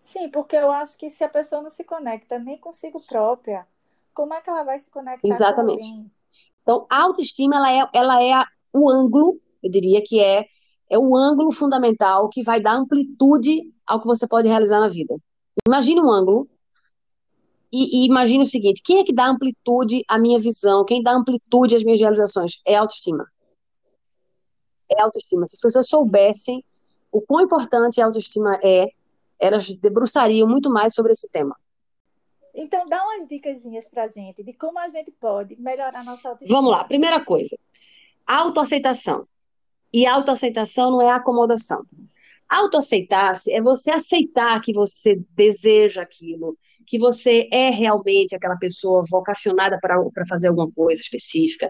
Sim, 0.00 0.28
porque 0.28 0.56
eu 0.56 0.70
acho 0.72 0.98
que 0.98 1.08
se 1.08 1.22
a 1.22 1.28
pessoa 1.28 1.62
não 1.62 1.70
se 1.70 1.84
conecta 1.84 2.40
nem 2.40 2.58
consigo 2.58 3.00
própria, 3.06 3.66
como 4.12 4.34
é 4.34 4.40
que 4.40 4.50
ela 4.50 4.64
vai 4.64 4.78
se 4.78 4.90
conectar 4.90 5.26
Exatamente. 5.26 5.78
com 5.78 5.86
alguém? 5.86 6.10
Então, 6.62 6.86
a 6.90 7.02
autoestima, 7.02 7.56
ela 7.56 7.72
é, 7.72 7.88
ela 7.92 8.22
é 8.22 8.44
o 8.72 8.90
ângulo, 8.90 9.40
eu 9.62 9.70
diria 9.70 10.02
que 10.04 10.18
é, 10.20 10.44
é 10.90 10.98
o 10.98 11.16
ângulo 11.16 11.52
fundamental 11.52 12.28
que 12.28 12.42
vai 12.42 12.60
dar 12.60 12.74
amplitude 12.74 13.72
ao 13.86 14.00
que 14.00 14.06
você 14.06 14.26
pode 14.26 14.48
realizar 14.48 14.80
na 14.80 14.88
vida. 14.88 15.14
Imagine 15.66 16.00
um 16.00 16.10
ângulo 16.10 16.48
e, 17.72 18.02
e 18.02 18.06
imagine 18.06 18.44
o 18.44 18.46
seguinte: 18.46 18.82
quem 18.84 18.98
é 19.00 19.04
que 19.04 19.12
dá 19.12 19.26
amplitude 19.26 20.04
à 20.08 20.18
minha 20.18 20.38
visão? 20.38 20.84
Quem 20.84 21.02
dá 21.02 21.12
amplitude 21.12 21.76
às 21.76 21.82
minhas 21.82 22.00
realizações? 22.00 22.60
É 22.64 22.76
a 22.76 22.80
autoestima. 22.80 23.26
é 24.90 25.02
autoestima. 25.02 25.46
Se 25.46 25.56
as 25.56 25.60
pessoas 25.60 25.88
soubessem 25.88 26.64
o 27.10 27.20
quão 27.20 27.44
importante 27.44 28.00
a 28.00 28.06
autoestima 28.06 28.58
é, 28.62 28.90
elas 29.38 29.68
debruçariam 29.74 30.48
muito 30.48 30.70
mais 30.70 30.94
sobre 30.94 31.12
esse 31.12 31.30
tema. 31.30 31.56
Então, 32.54 32.86
dá 32.86 33.02
umas 33.02 33.26
dicas 33.26 33.60
para 33.90 34.04
a 34.04 34.06
gente 34.06 34.44
de 34.44 34.52
como 34.52 34.78
a 34.78 34.88
gente 34.88 35.10
pode 35.10 35.56
melhorar 35.56 36.00
a 36.00 36.04
nossa 36.04 36.28
autoestima. 36.28 36.56
Vamos 36.56 36.70
lá, 36.70 36.84
primeira 36.84 37.24
coisa: 37.24 37.56
autoaceitação. 38.26 39.26
E 39.92 40.06
autoaceitação 40.06 40.90
não 40.90 41.02
é 41.02 41.10
acomodação. 41.10 41.84
Autoaceitar-se 42.54 43.52
é 43.52 43.60
você 43.60 43.90
aceitar 43.90 44.60
que 44.60 44.72
você 44.72 45.20
deseja 45.30 46.02
aquilo, 46.02 46.56
que 46.86 47.00
você 47.00 47.48
é 47.50 47.68
realmente 47.68 48.36
aquela 48.36 48.56
pessoa 48.56 49.04
vocacionada 49.10 49.76
para 49.80 50.24
fazer 50.28 50.46
alguma 50.46 50.70
coisa 50.70 51.00
específica, 51.02 51.68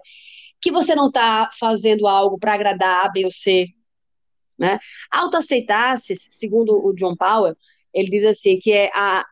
que 0.61 0.71
você 0.71 0.95
não 0.95 1.07
está 1.07 1.49
fazendo 1.59 2.07
algo 2.07 2.38
para 2.38 2.53
agradar 2.53 3.07
A, 3.07 3.09
B 3.09 3.25
ou 3.25 3.31
C. 3.33 3.69
Né? 4.59 4.79
Autoaceitar-se, 5.11 6.17
segundo 6.29 6.75
o 6.87 6.93
John 6.93 7.17
Powell, 7.17 7.55
ele 7.95 8.11
diz 8.11 8.25
assim, 8.25 8.59
que 8.59 8.71
é 8.71 8.91
a, 8.93 9.25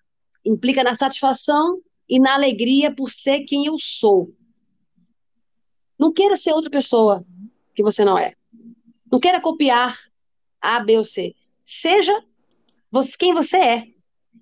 implica 0.47 0.82
na 0.82 0.94
satisfação 0.94 1.82
e 2.09 2.18
na 2.18 2.32
alegria 2.32 2.94
por 2.94 3.11
ser 3.11 3.40
quem 3.44 3.66
eu 3.66 3.76
sou. 3.78 4.35
Não 5.99 6.14
queira 6.14 6.35
ser 6.35 6.54
outra 6.54 6.71
pessoa 6.71 7.23
que 7.75 7.82
você 7.82 8.06
não 8.06 8.16
é. 8.16 8.32
Não 9.11 9.21
queira 9.21 9.38
copiar 9.38 9.99
A, 10.59 10.80
B 10.80 10.97
ou 10.97 11.04
C. 11.04 11.35
Seja 11.81 12.12
você, 12.91 13.17
quem 13.19 13.33
você 13.33 13.57
é. 13.57 13.85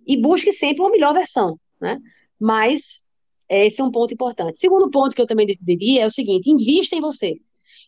E 0.07 0.21
busque 0.21 0.53
sempre 0.53 0.83
uma 0.83 0.91
melhor 0.91 1.15
versão. 1.15 1.59
Né? 1.81 1.99
Mas 2.39 3.01
esse 3.49 3.81
é 3.81 3.85
um 3.85 3.91
ponto 3.91 4.13
importante. 4.13 4.59
Segundo 4.59 4.91
ponto 4.91 5.15
que 5.15 5.23
eu 5.23 5.27
também 5.27 5.47
diria 5.61 6.03
é 6.03 6.07
o 6.07 6.11
seguinte: 6.11 6.51
invista 6.51 6.97
em 6.97 7.01
você. 7.01 7.41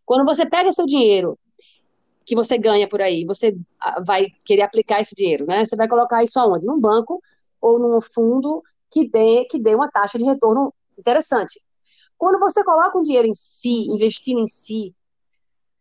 Quando 0.04 0.24
você 0.24 0.44
pega 0.48 0.72
seu 0.72 0.86
dinheiro 0.86 1.38
que 2.24 2.34
você 2.36 2.56
ganha 2.56 2.88
por 2.88 3.00
aí, 3.00 3.24
você 3.24 3.56
ah, 3.80 4.00
vai 4.00 4.28
querer 4.44 4.62
aplicar 4.62 5.00
esse 5.00 5.14
dinheiro, 5.14 5.44
né? 5.46 5.64
Você 5.64 5.74
vai 5.74 5.88
colocar 5.88 6.22
isso 6.22 6.38
aonde? 6.38 6.66
Num 6.66 6.80
banco 6.80 7.20
ou 7.60 7.78
num 7.78 8.00
fundo 8.00 8.62
que 8.90 9.08
dê, 9.08 9.44
que 9.46 9.58
dê 9.58 9.74
uma 9.74 9.90
taxa 9.90 10.18
de 10.18 10.24
retorno 10.24 10.72
interessante. 10.96 11.60
Quando 12.16 12.38
você 12.38 12.62
coloca 12.62 12.96
um 12.98 13.02
dinheiro 13.02 13.26
em 13.26 13.34
si, 13.34 13.88
investindo 13.88 14.40
em 14.40 14.46
si, 14.46 14.94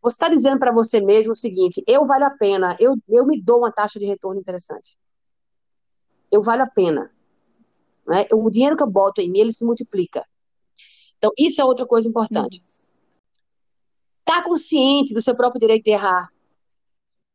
você 0.02 0.16
está 0.16 0.30
dizendo 0.30 0.60
para 0.60 0.72
você 0.72 1.00
mesmo 1.00 1.34
o 1.34 1.36
seguinte: 1.36 1.84
eu 1.86 2.06
valho 2.06 2.26
a 2.26 2.32
pena, 2.32 2.76
eu, 2.80 2.96
eu 3.08 3.26
me 3.26 3.40
dou 3.40 3.60
uma 3.60 3.72
taxa 3.72 4.00
de 4.00 4.06
retorno 4.06 4.40
interessante. 4.40 4.98
Eu 6.32 6.42
valho 6.42 6.64
a 6.64 6.68
pena. 6.68 7.12
Né? 8.08 8.26
O 8.34 8.50
dinheiro 8.50 8.76
que 8.76 8.84
eu 8.84 8.90
boto 8.90 9.22
em 9.22 9.30
mim, 9.30 9.40
ele 9.40 9.54
se 9.54 9.64
multiplica. 9.64 10.26
Então, 11.18 11.32
isso 11.38 11.62
é 11.62 11.66
outra 11.66 11.86
coisa 11.86 12.08
importante. 12.10 12.64
Estar 14.20 14.42
tá 14.42 14.44
consciente 14.44 15.14
do 15.14 15.22
seu 15.22 15.36
próprio 15.36 15.60
direito 15.60 15.84
de 15.84 15.92
errar. 15.92 16.28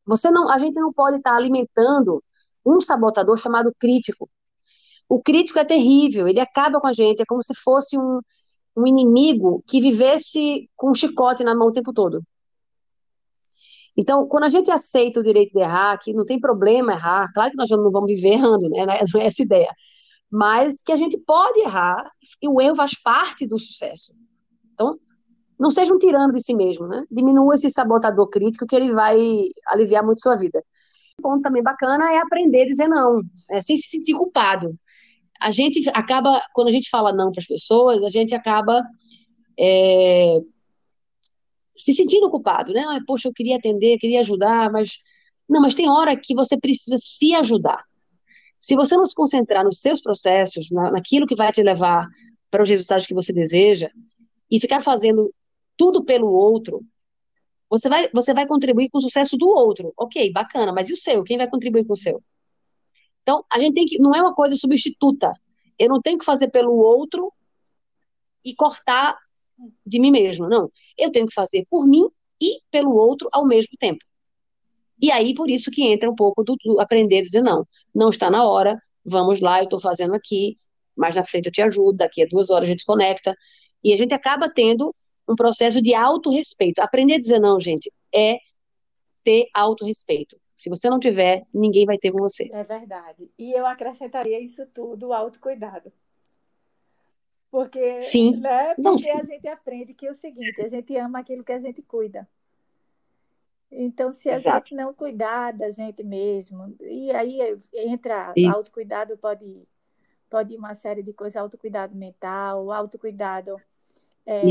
Você 0.05 0.31
não, 0.31 0.49
a 0.51 0.59
gente 0.59 0.81
não 0.81 0.93
pode 0.93 1.19
estar 1.19 1.31
tá 1.31 1.37
alimentando 1.37 2.23
um 2.65 2.81
sabotador 2.81 3.37
chamado 3.37 3.73
crítico. 3.79 4.29
O 5.09 5.23
crítico 5.23 5.59
é 5.59 5.65
terrível, 5.65 6.27
ele 6.27 6.41
acaba 6.41 6.81
com 6.81 6.87
a 6.89 6.93
gente, 6.93 7.23
é 7.23 7.25
como 7.25 7.43
se 7.43 7.55
fosse 7.55 7.97
um, 7.97 8.21
um 8.77 8.87
inimigo 8.87 9.63
que 9.69 9.81
vivesse 9.81 10.69
com 10.75 10.91
um 10.91 10.95
chicote 10.95 11.45
na 11.45 11.55
mão 11.55 11.69
o 11.69 11.73
tempo 11.73 11.93
todo. 11.93 12.25
Então, 13.97 14.27
quando 14.29 14.45
a 14.45 14.49
gente 14.49 14.71
aceita 14.71 15.21
o 15.21 15.23
direito 15.23 15.53
de 15.53 15.61
errar, 15.61 15.99
que 15.99 16.13
não 16.13 16.25
tem 16.25 16.39
problema 16.39 16.93
errar, 16.93 17.33
claro 17.33 17.51
que 17.51 17.57
nós 17.57 17.71
não 17.71 17.91
vamos 17.91 18.11
viver 18.11 18.35
errando, 18.35 18.69
né? 18.69 18.85
Não 19.15 19.21
é 19.21 19.27
essa 19.27 19.43
ideia. 19.43 19.73
Mas 20.31 20.83
que 20.83 20.93
a 20.93 20.97
gente 20.97 21.17
pode 21.19 21.61
errar 21.61 22.11
e 22.43 22.49
o 22.49 22.61
erro 22.61 22.77
faz 22.77 23.01
parte 23.01 23.47
do 23.47 23.59
sucesso. 23.59 24.13
Então, 24.75 24.99
não 25.59 25.71
seja 25.71 25.95
um 25.95 25.99
tirano 25.99 26.33
de 26.33 26.43
si 26.43 26.55
mesmo, 26.55 26.87
né? 26.87 27.05
Diminua 27.11 27.55
esse 27.55 27.71
sabotador 27.71 28.29
crítico 28.29 28.67
que 28.67 28.77
ele 28.77 28.93
vai 28.93 29.17
aliviar 29.69 30.05
muito 30.05 30.21
sua 30.21 30.37
vida. 30.37 30.63
Um 31.19 31.23
ponto 31.23 31.43
também 31.43 31.63
bacana 31.63 32.13
é 32.13 32.19
aprender 32.19 32.63
a 32.63 32.67
dizer 32.67 32.89
não, 32.89 33.23
é, 33.51 33.63
sem 33.63 33.79
se 33.79 33.89
sentir 33.89 34.15
culpado. 34.15 34.75
A 35.41 35.51
gente 35.51 35.89
acaba, 35.95 36.43
quando 36.53 36.69
a 36.69 36.73
gente 36.73 36.91
fala 36.91 37.13
não 37.13 37.31
para 37.33 37.41
as 37.41 37.47
pessoas, 37.47 38.03
a 38.03 38.11
gente 38.11 38.35
acaba 38.35 38.83
é, 39.59 40.41
se 41.77 41.93
sentindo 41.93 42.31
culpado, 42.31 42.73
né? 42.73 42.85
Poxa, 43.07 43.29
eu 43.29 43.33
queria 43.33 43.57
atender, 43.57 43.99
queria 43.99 44.21
ajudar, 44.21 44.71
mas 44.71 44.99
não, 45.49 45.61
mas 45.61 45.75
tem 45.75 45.89
hora 45.89 46.17
que 46.17 46.35
você 46.35 46.59
precisa 46.59 46.97
se 46.99 47.35
ajudar. 47.35 47.85
Se 48.59 48.75
você 48.75 48.97
não 48.97 49.07
se 49.07 49.15
concentrar 49.15 49.65
nos 49.65 49.81
seus 49.81 50.01
processos, 50.01 50.71
na, 50.71 50.91
naquilo 50.91 51.27
que 51.27 51.37
vai 51.37 51.53
te 51.53 51.63
levar 51.63 52.09
para 52.51 52.63
os 52.63 52.69
resultados 52.69 53.07
que 53.07 53.15
você 53.15 53.33
deseja, 53.33 53.91
e 54.51 54.61
ficar 54.61 54.83
fazendo 54.83 55.33
tudo 55.77 56.05
pelo 56.05 56.29
outro, 56.29 56.85
você 57.69 57.89
vai, 57.89 58.09
você 58.13 58.33
vai 58.33 58.47
contribuir 58.47 58.89
com 58.91 58.99
o 58.99 59.03
sucesso 59.03 59.37
do 59.37 59.49
outro. 59.49 59.93
Ok, 59.97 60.33
bacana, 60.33 60.73
mas 60.73 60.89
e 60.89 60.93
o 60.93 60.97
seu? 60.97 61.23
Quem 61.25 61.37
vai 61.37 61.49
contribuir 61.49 61.85
com 61.85 61.93
o 61.93 61.97
seu? 61.97 62.23
Então, 63.23 63.45
a 63.53 63.59
gente 63.59 63.75
tem 63.75 63.87
que. 63.87 63.99
Não 63.99 64.15
é 64.15 64.21
uma 64.21 64.35
coisa 64.35 64.57
substituta. 64.57 65.33
Eu 65.79 65.89
não 65.89 66.01
tenho 66.01 66.19
que 66.19 66.25
fazer 66.25 66.49
pelo 66.49 66.73
outro 66.77 67.33
e 68.45 68.55
cortar 68.55 69.19
de 69.85 70.01
mim 70.01 70.11
mesmo. 70.11 70.49
Não. 70.49 70.71
Eu 70.97 71.11
tenho 71.11 71.27
que 71.27 71.35
fazer 71.35 71.67
por 71.71 71.87
mim 71.87 72.09
e 72.41 72.61
pelo 72.71 72.95
outro 72.95 73.29
ao 73.33 73.47
mesmo 73.47 73.77
tempo. 73.79 74.05
E 75.01 75.11
aí, 75.11 75.35
por 75.35 75.51
isso 75.51 75.71
que 75.71 75.87
entra 75.87 76.11
um 76.11 76.15
pouco 76.15 76.43
do, 76.43 76.57
do 76.57 76.81
aprender 76.81 77.19
a 77.19 77.23
dizer 77.23 77.43
não. 77.43 77.67
Não 77.95 78.11
está 78.11 78.31
na 78.31 78.45
hora, 78.49 78.81
vamos 79.05 79.41
lá, 79.41 79.61
eu 79.61 79.65
estou 79.65 79.81
fazendo 79.81 80.15
aqui, 80.15 80.59
mais 80.97 81.17
na 81.17 81.25
frente 81.25 81.47
eu 81.47 81.53
te 81.53 81.61
ajudo, 81.61 81.99
daqui 81.99 82.23
a 82.23 82.27
duas 82.27 82.49
horas 82.49 82.65
a 82.65 82.71
gente 82.71 82.79
desconecta. 82.79 83.35
E 83.85 83.93
a 83.93 83.97
gente 83.97 84.15
acaba 84.15 84.49
tendo 84.49 84.95
um 85.29 85.37
processo 85.37 85.83
de 85.83 85.95
autorrespeito. 85.95 86.81
Aprender 86.81 87.15
a 87.15 87.19
dizer 87.19 87.39
não, 87.39 87.61
gente, 87.61 87.93
é 88.15 88.39
ter 89.23 89.49
autorrespeito. 89.53 90.39
Se 90.57 90.71
você 90.71 90.89
não 90.89 90.99
tiver, 90.99 91.45
ninguém 91.53 91.85
vai 91.85 91.99
ter 91.99 92.11
com 92.11 92.19
você. 92.19 92.49
É 92.53 92.65
verdade. 92.65 93.31
E 93.39 93.53
eu 93.53 93.67
acrescentaria 93.67 94.41
isso 94.41 94.67
tudo, 94.73 95.09
o 95.09 95.13
autocuidado. 95.13 95.93
Porque, 97.51 98.01
Sim. 98.03 98.37
Né? 98.37 98.75
Porque 98.75 99.11
a 99.11 99.23
gente 99.23 99.49
aprende 99.49 99.95
que 99.95 100.07
é 100.07 100.11
o 100.11 100.15
seguinte, 100.15 100.61
a 100.61 100.69
gente 100.69 100.97
ama 100.97 101.21
aquilo 101.21 101.45
que 101.45 101.53
a 101.53 101.59
gente 101.59 101.83
cuida. 101.83 102.29
Então, 103.71 104.13
se 104.13 104.29
a 104.29 104.35
Exato. 104.35 104.69
gente 104.69 104.77
não 104.77 104.95
cuidar 104.95 105.53
da 105.53 105.69
gente 105.71 106.03
mesmo, 106.03 106.75
e 106.81 107.11
aí 107.11 107.39
entra 107.75 108.33
Isso. 108.37 108.57
autocuidado, 108.57 109.17
pode, 109.19 109.67
pode 110.31 110.55
ir 110.55 110.59
uma 110.59 110.75
série 110.75 111.03
de 111.03 111.13
coisas, 111.13 111.37
autocuidado 111.37 111.95
mental, 111.95 112.71
autocuidado 112.71 113.61
é, 114.25 114.43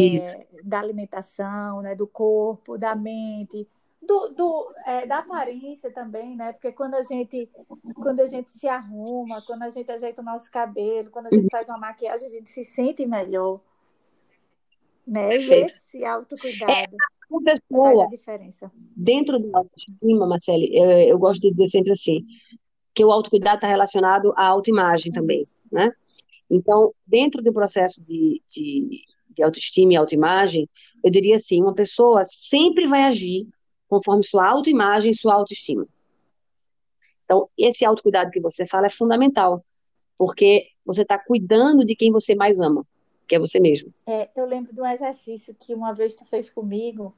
da 0.63 0.79
alimentação, 0.79 1.81
né, 1.81 1.95
do 1.95 2.07
corpo, 2.07 2.77
da 2.77 2.95
mente, 2.95 3.67
do, 4.05 4.29
do 4.29 4.73
é, 4.85 5.05
da 5.05 5.19
aparência 5.19 5.91
também, 5.91 6.35
né? 6.35 6.53
Porque 6.53 6.71
quando 6.71 6.95
a 6.95 7.01
gente 7.01 7.49
quando 7.95 8.21
a 8.21 8.27
gente 8.27 8.49
se 8.49 8.67
arruma, 8.67 9.43
quando 9.45 9.63
a 9.63 9.69
gente 9.69 9.91
ajeita 9.91 10.21
o 10.21 10.25
nosso 10.25 10.49
cabelo, 10.51 11.09
quando 11.09 11.27
a 11.27 11.29
gente 11.29 11.47
faz 11.49 11.67
uma 11.67 11.77
maquiagem, 11.77 12.27
a 12.27 12.31
gente 12.31 12.49
se 12.49 12.63
sente 12.63 13.05
melhor. 13.05 13.59
Né? 15.05 15.37
E 15.37 15.53
esse 15.53 16.03
autocuidado. 16.03 16.71
É 16.71 16.85
uma 17.29 17.41
pessoa, 17.43 17.91
faz 17.91 17.99
a 17.99 18.07
diferença. 18.07 18.71
Dentro 18.95 19.39
do 19.39 19.55
autoestima, 19.55 20.27
Marcele, 20.27 20.75
eu, 20.75 20.89
eu 20.89 21.19
gosto 21.19 21.41
de 21.41 21.51
dizer 21.51 21.67
sempre 21.67 21.91
assim, 21.91 22.25
que 22.93 23.03
o 23.03 23.11
autocuidado 23.11 23.57
está 23.57 23.67
relacionado 23.67 24.33
à 24.35 24.47
autoimagem 24.47 25.11
também, 25.11 25.45
né? 25.71 25.91
Então, 26.49 26.93
dentro 27.05 27.41
do 27.41 27.51
processo 27.51 28.01
de, 28.03 28.41
de, 28.47 29.03
de 29.29 29.43
autoestima 29.43 29.93
e 29.93 29.95
autoimagem, 29.95 30.69
eu 31.03 31.11
diria 31.11 31.35
assim, 31.35 31.61
uma 31.61 31.73
pessoa 31.73 32.23
sempre 32.23 32.87
vai 32.87 33.03
agir 33.03 33.47
conforme 33.87 34.23
sua 34.23 34.47
autoimagem 34.47 35.11
e 35.11 35.15
sua 35.15 35.33
autoestima. 35.33 35.87
Então, 37.23 37.49
esse 37.57 37.83
autocuidado 37.83 38.31
que 38.31 38.39
você 38.39 38.65
fala 38.65 38.87
é 38.87 38.89
fundamental, 38.89 39.65
porque 40.17 40.67
você 40.85 41.01
está 41.01 41.17
cuidando 41.17 41.83
de 41.83 41.95
quem 41.95 42.11
você 42.11 42.35
mais 42.35 42.59
ama 42.59 42.85
que 43.27 43.35
é 43.35 43.39
você 43.39 43.59
mesmo. 43.59 43.93
É, 44.05 44.29
eu 44.35 44.45
lembro 44.45 44.73
de 44.73 44.81
um 44.81 44.85
exercício 44.85 45.55
que 45.55 45.73
uma 45.73 45.93
vez 45.93 46.15
tu 46.15 46.25
fez 46.25 46.49
comigo, 46.49 47.13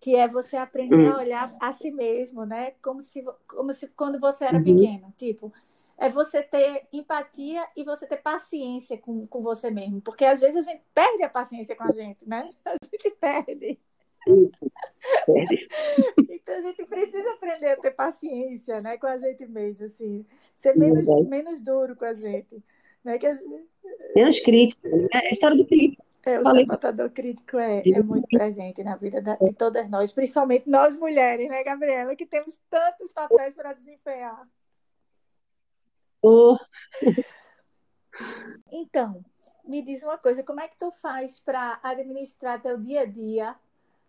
que 0.00 0.14
é 0.14 0.28
você 0.28 0.56
aprender 0.56 0.94
uhum. 0.94 1.12
a 1.12 1.18
olhar 1.18 1.56
a 1.60 1.72
si 1.72 1.90
mesmo, 1.90 2.44
né? 2.44 2.72
Como 2.82 3.02
se, 3.02 3.24
como 3.46 3.72
se 3.72 3.88
quando 3.88 4.18
você 4.18 4.44
era 4.44 4.58
uhum. 4.58 4.64
pequeno. 4.64 5.12
Tipo, 5.16 5.52
é 5.98 6.08
você 6.08 6.42
ter 6.42 6.86
empatia 6.92 7.66
e 7.76 7.84
você 7.84 8.06
ter 8.06 8.18
paciência 8.18 8.98
com, 8.98 9.26
com 9.26 9.40
você 9.40 9.70
mesmo. 9.70 10.00
Porque 10.00 10.24
às 10.24 10.40
vezes 10.40 10.66
a 10.66 10.70
gente 10.70 10.82
perde 10.94 11.22
a 11.22 11.28
paciência 11.28 11.74
com 11.74 11.84
a 11.84 11.92
gente, 11.92 12.28
né? 12.28 12.48
A 12.64 12.72
gente 12.72 13.10
perde. 13.18 13.78
Então 16.30 16.54
a 16.56 16.60
gente 16.60 16.84
precisa 16.86 17.30
aprender 17.32 17.68
a 17.68 17.76
ter 17.76 17.90
paciência, 17.90 18.80
né, 18.80 18.96
com 18.96 19.06
a 19.06 19.16
gente 19.16 19.46
mesmo, 19.46 19.86
assim, 19.86 20.24
ser 20.54 20.76
menos, 20.76 21.06
menos 21.26 21.60
duro 21.60 21.94
com 21.96 22.04
a 22.04 22.14
gente. 22.14 22.62
Né? 23.04 23.18
Que, 23.18 23.26
Menos 24.16 24.40
crítico. 24.40 24.88
Né? 24.88 25.08
É 25.12 25.28
a 25.28 25.30
história 25.30 25.56
do 25.56 25.66
crítico. 25.66 26.02
É, 26.26 26.40
o 26.40 26.42
Falei. 26.42 26.64
sabotador 26.64 27.10
crítico 27.10 27.58
é, 27.58 27.82
é 27.86 28.02
muito 28.02 28.26
presente 28.28 28.82
na 28.82 28.96
vida 28.96 29.20
da, 29.20 29.36
de 29.36 29.52
todas 29.52 29.90
nós, 29.90 30.10
principalmente 30.10 30.70
nós 30.70 30.96
mulheres, 30.96 31.50
né, 31.50 31.62
Gabriela, 31.62 32.16
que 32.16 32.24
temos 32.24 32.58
tantos 32.70 33.10
papéis 33.10 33.54
para 33.54 33.74
desempenhar. 33.74 34.48
Oh. 36.22 36.56
Então, 38.72 39.22
me 39.64 39.82
diz 39.82 40.02
uma 40.02 40.16
coisa, 40.16 40.42
como 40.42 40.60
é 40.60 40.68
que 40.68 40.78
tu 40.78 40.90
faz 40.92 41.40
para 41.40 41.78
administrar 41.82 42.62
teu 42.62 42.78
dia 42.78 43.00
a 43.00 43.04
dia 43.04 43.56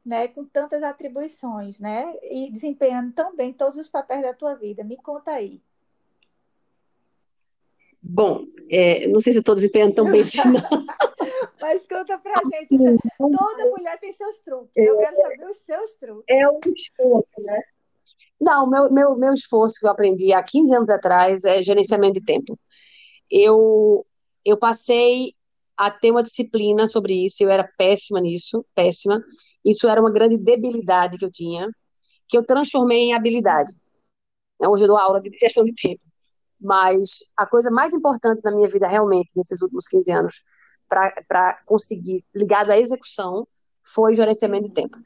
né, 0.05 0.27
com 0.27 0.45
tantas 0.45 0.83
atribuições, 0.83 1.79
né, 1.79 2.13
e 2.21 2.51
desempenhando 2.51 3.13
tão 3.13 3.35
bem 3.35 3.51
todos 3.51 3.77
os 3.77 3.89
papéis 3.89 4.21
da 4.21 4.33
tua 4.33 4.53
vida. 4.53 4.83
Me 4.83 4.97
conta 4.97 5.31
aí. 5.31 5.61
Bom, 8.01 8.45
é, 8.69 9.07
não 9.07 9.19
sei 9.19 9.33
se 9.33 9.39
estou 9.39 9.55
desempenhando 9.55 9.95
tão 9.95 10.11
bem 10.11 10.21
assim, 10.21 10.37
não. 10.37 10.61
Mas 11.59 11.87
conta 11.87 12.19
pra 12.19 12.33
gente. 12.51 12.77
Toda 13.17 13.69
mulher 13.71 13.97
tem 13.99 14.11
seus 14.11 14.37
truques. 14.39 14.71
Eu 14.75 14.97
quero 14.97 15.15
saber 15.15 15.49
os 15.49 15.57
seus 15.57 15.95
truques. 15.95 16.25
É 16.27 16.47
um 16.47 16.59
esforço, 16.75 17.41
né? 17.41 17.61
Não, 18.39 18.69
meu, 18.69 18.91
meu, 18.91 19.15
meu 19.15 19.33
esforço 19.33 19.79
que 19.79 19.87
eu 19.87 19.89
aprendi 19.89 20.31
há 20.33 20.43
15 20.43 20.75
anos 20.75 20.89
atrás 20.89 21.43
é 21.43 21.63
gerenciamento 21.63 22.19
de 22.19 22.25
tempo. 22.25 22.59
Eu, 23.31 24.05
eu 24.43 24.57
passei 24.57 25.33
a 25.77 25.91
ter 25.91 26.11
uma 26.11 26.23
disciplina 26.23 26.87
sobre 26.87 27.25
isso, 27.25 27.43
eu 27.43 27.49
era 27.49 27.69
péssima 27.77 28.21
nisso, 28.21 28.65
péssima. 28.73 29.21
Isso 29.63 29.87
era 29.87 29.99
uma 29.99 30.11
grande 30.11 30.37
debilidade 30.37 31.17
que 31.17 31.25
eu 31.25 31.31
tinha, 31.31 31.69
que 32.27 32.37
eu 32.37 32.45
transformei 32.45 32.99
em 32.99 33.13
habilidade. 33.13 33.73
Hoje 34.59 34.85
eu 34.85 34.87
dou 34.87 34.97
aula 34.97 35.19
de 35.19 35.29
gestão 35.37 35.65
de 35.65 35.73
tempo. 35.73 36.01
Mas 36.59 37.19
a 37.35 37.45
coisa 37.45 37.69
mais 37.69 37.93
importante 37.93 38.41
na 38.43 38.51
minha 38.51 38.69
vida, 38.69 38.87
realmente, 38.87 39.31
nesses 39.35 39.61
últimos 39.61 39.87
15 39.87 40.11
anos, 40.11 40.43
para 40.87 41.61
conseguir, 41.65 42.23
ligado 42.33 42.71
à 42.71 42.77
execução, 42.79 43.45
foi 43.83 44.15
gerenciamento 44.15 44.69
de 44.69 44.73
tempo. 44.73 44.97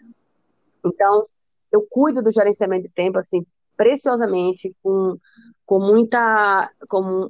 Então, 0.86 1.28
eu 1.72 1.86
cuido 1.90 2.22
do 2.22 2.32
gerenciamento 2.32 2.84
de 2.84 2.94
tempo, 2.94 3.18
assim, 3.18 3.46
preciosamente, 3.76 4.76
com, 4.84 5.18
com 5.66 5.80
muita. 5.80 6.72
Com, 6.88 7.30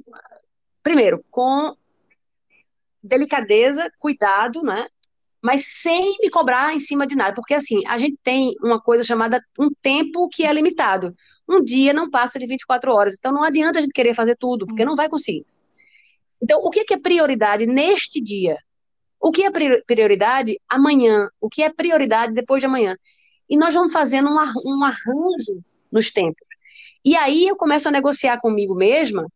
primeiro, 0.82 1.24
com 1.30 1.74
delicadeza, 3.02 3.90
cuidado, 3.98 4.62
né? 4.62 4.86
Mas 5.42 5.64
sem 5.80 6.18
me 6.20 6.28
cobrar 6.28 6.74
em 6.74 6.78
cima 6.78 7.06
de 7.06 7.16
nada, 7.16 7.34
porque 7.34 7.54
assim, 7.54 7.86
a 7.86 7.98
gente 7.98 8.18
tem 8.22 8.54
uma 8.62 8.80
coisa 8.80 9.02
chamada 9.02 9.42
um 9.58 9.70
tempo 9.82 10.28
que 10.28 10.44
é 10.44 10.52
limitado. 10.52 11.14
Um 11.48 11.62
dia 11.62 11.92
não 11.92 12.10
passa 12.10 12.38
de 12.38 12.46
24 12.46 12.92
horas, 12.92 13.14
então 13.18 13.32
não 13.32 13.42
adianta 13.42 13.78
a 13.78 13.82
gente 13.82 13.92
querer 13.92 14.14
fazer 14.14 14.36
tudo, 14.36 14.66
porque 14.66 14.84
não 14.84 14.94
vai 14.94 15.08
conseguir. 15.08 15.46
Então, 16.42 16.60
o 16.60 16.70
que 16.70 16.92
é 16.92 16.98
prioridade 16.98 17.66
neste 17.66 18.20
dia? 18.20 18.58
O 19.20 19.30
que 19.30 19.44
é 19.44 19.50
prioridade 19.86 20.58
amanhã? 20.68 21.28
O 21.40 21.48
que 21.48 21.62
é 21.62 21.68
prioridade 21.68 22.32
depois 22.32 22.60
de 22.60 22.66
amanhã? 22.66 22.96
E 23.48 23.56
nós 23.56 23.74
vamos 23.74 23.92
fazendo 23.92 24.30
um, 24.30 24.36
um 24.64 24.84
arranjo 24.84 25.62
nos 25.92 26.10
tempos. 26.10 26.46
E 27.04 27.16
aí 27.16 27.46
eu 27.46 27.56
começo 27.56 27.88
a 27.88 27.90
negociar 27.90 28.40
comigo 28.40 28.74
mesma 28.74 29.26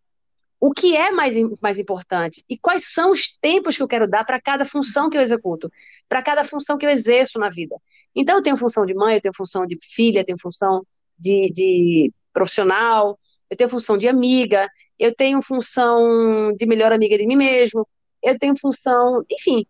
o 0.65 0.73
que 0.73 0.97
é 0.97 1.11
mais, 1.11 1.35
mais 1.61 1.79
importante 1.79 2.43
e 2.49 2.57
quais 2.57 2.91
são 2.91 3.11
os 3.11 3.29
tempos 3.39 3.77
que 3.77 3.83
eu 3.83 3.87
quero 3.87 4.09
dar 4.09 4.25
para 4.25 4.41
cada 4.41 4.65
função 4.65 5.11
que 5.11 5.17
eu 5.19 5.21
executo, 5.21 5.71
para 6.09 6.23
cada 6.23 6.43
função 6.43 6.79
que 6.79 6.87
eu 6.87 6.91
exerço 6.91 7.39
na 7.39 7.51
vida. 7.51 7.77
Então, 8.17 8.39
eu 8.39 8.43
tenho 8.43 8.57
função 8.57 8.87
de 8.87 8.95
mãe, 8.95 9.17
eu 9.17 9.21
tenho 9.21 9.35
função 9.37 9.67
de 9.67 9.79
filha, 9.83 10.21
eu 10.21 10.25
tenho 10.25 10.39
função 10.41 10.83
de, 11.19 11.51
de 11.53 12.13
profissional, 12.33 13.19
eu 13.51 13.59
tenho 13.59 13.69
função 13.69 13.99
de 13.99 14.09
amiga, 14.09 14.67
eu 14.99 15.15
tenho 15.15 15.43
função 15.43 16.55
de 16.57 16.65
melhor 16.65 16.95
amiga 16.95 17.19
de 17.19 17.27
mim 17.27 17.37
mesmo, 17.37 17.87
eu 18.23 18.39
tenho 18.39 18.59
função, 18.59 19.23
enfim, 19.31 19.67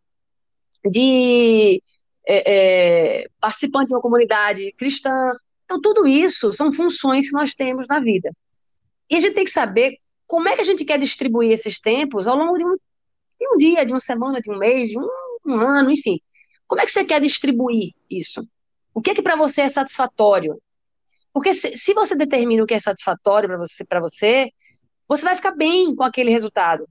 de 0.88 1.83
é, 2.24 3.22
é, 3.24 3.28
participante 3.40 3.88
de 3.88 3.94
uma 3.94 4.00
comunidade 4.00 4.72
cristã. 4.78 5.33
Então, 5.64 5.80
tudo 5.80 6.07
isso 6.07 6.52
são 6.52 6.70
funções 6.70 7.30
que 7.30 7.35
nós 7.35 7.52
temos 7.52 7.88
na 7.88 7.98
vida. 7.98 8.30
E 9.11 9.16
a 9.16 9.20
gente 9.20 9.35
tem 9.35 9.44
que 9.44 9.50
saber 9.50 9.98
como 10.26 10.48
é 10.48 10.54
que 10.54 10.60
a 10.60 10.64
gente 10.64 10.84
quer 10.84 10.98
distribuir 10.98 11.52
esses 11.52 11.80
tempos 11.80 12.26
ao 12.26 12.37
longo 12.37 12.56
de 12.56 12.64
um, 12.64 12.74
de 12.74 13.48
um 13.48 13.56
dia, 13.56 13.84
de 13.84 13.92
uma 13.92 14.00
semana, 14.00 14.40
de 14.40 14.50
um 14.50 14.58
mês, 14.58 14.90
de 14.90 14.98
um, 14.98 15.08
um 15.46 15.60
ano, 15.60 15.90
enfim. 15.90 16.20
Como 16.66 16.80
é 16.80 16.84
que 16.84 16.92
você 16.92 17.04
quer 17.04 17.20
distribuir 17.20 17.92
isso? 18.10 18.46
O 18.92 19.00
que 19.00 19.10
é 19.10 19.14
que 19.14 19.22
para 19.22 19.37
você 19.37 19.62
é 19.62 19.68
satisfatório? 19.68 20.60
Porque 21.32 21.52
se, 21.52 21.76
se, 21.76 21.92
você 21.92 22.14
determina 22.14 22.62
o 22.62 22.66
que 22.66 22.74
é 22.74 22.80
satisfatório 22.80 23.48
para 23.48 23.58
você, 23.58 23.84
você, 24.00 24.52
você 25.06 25.24
vai 25.24 25.37
ficar 25.37 25.50
bem 25.50 25.94
com 25.94 26.04
aquele 26.04 26.30
resultado. 26.30 26.88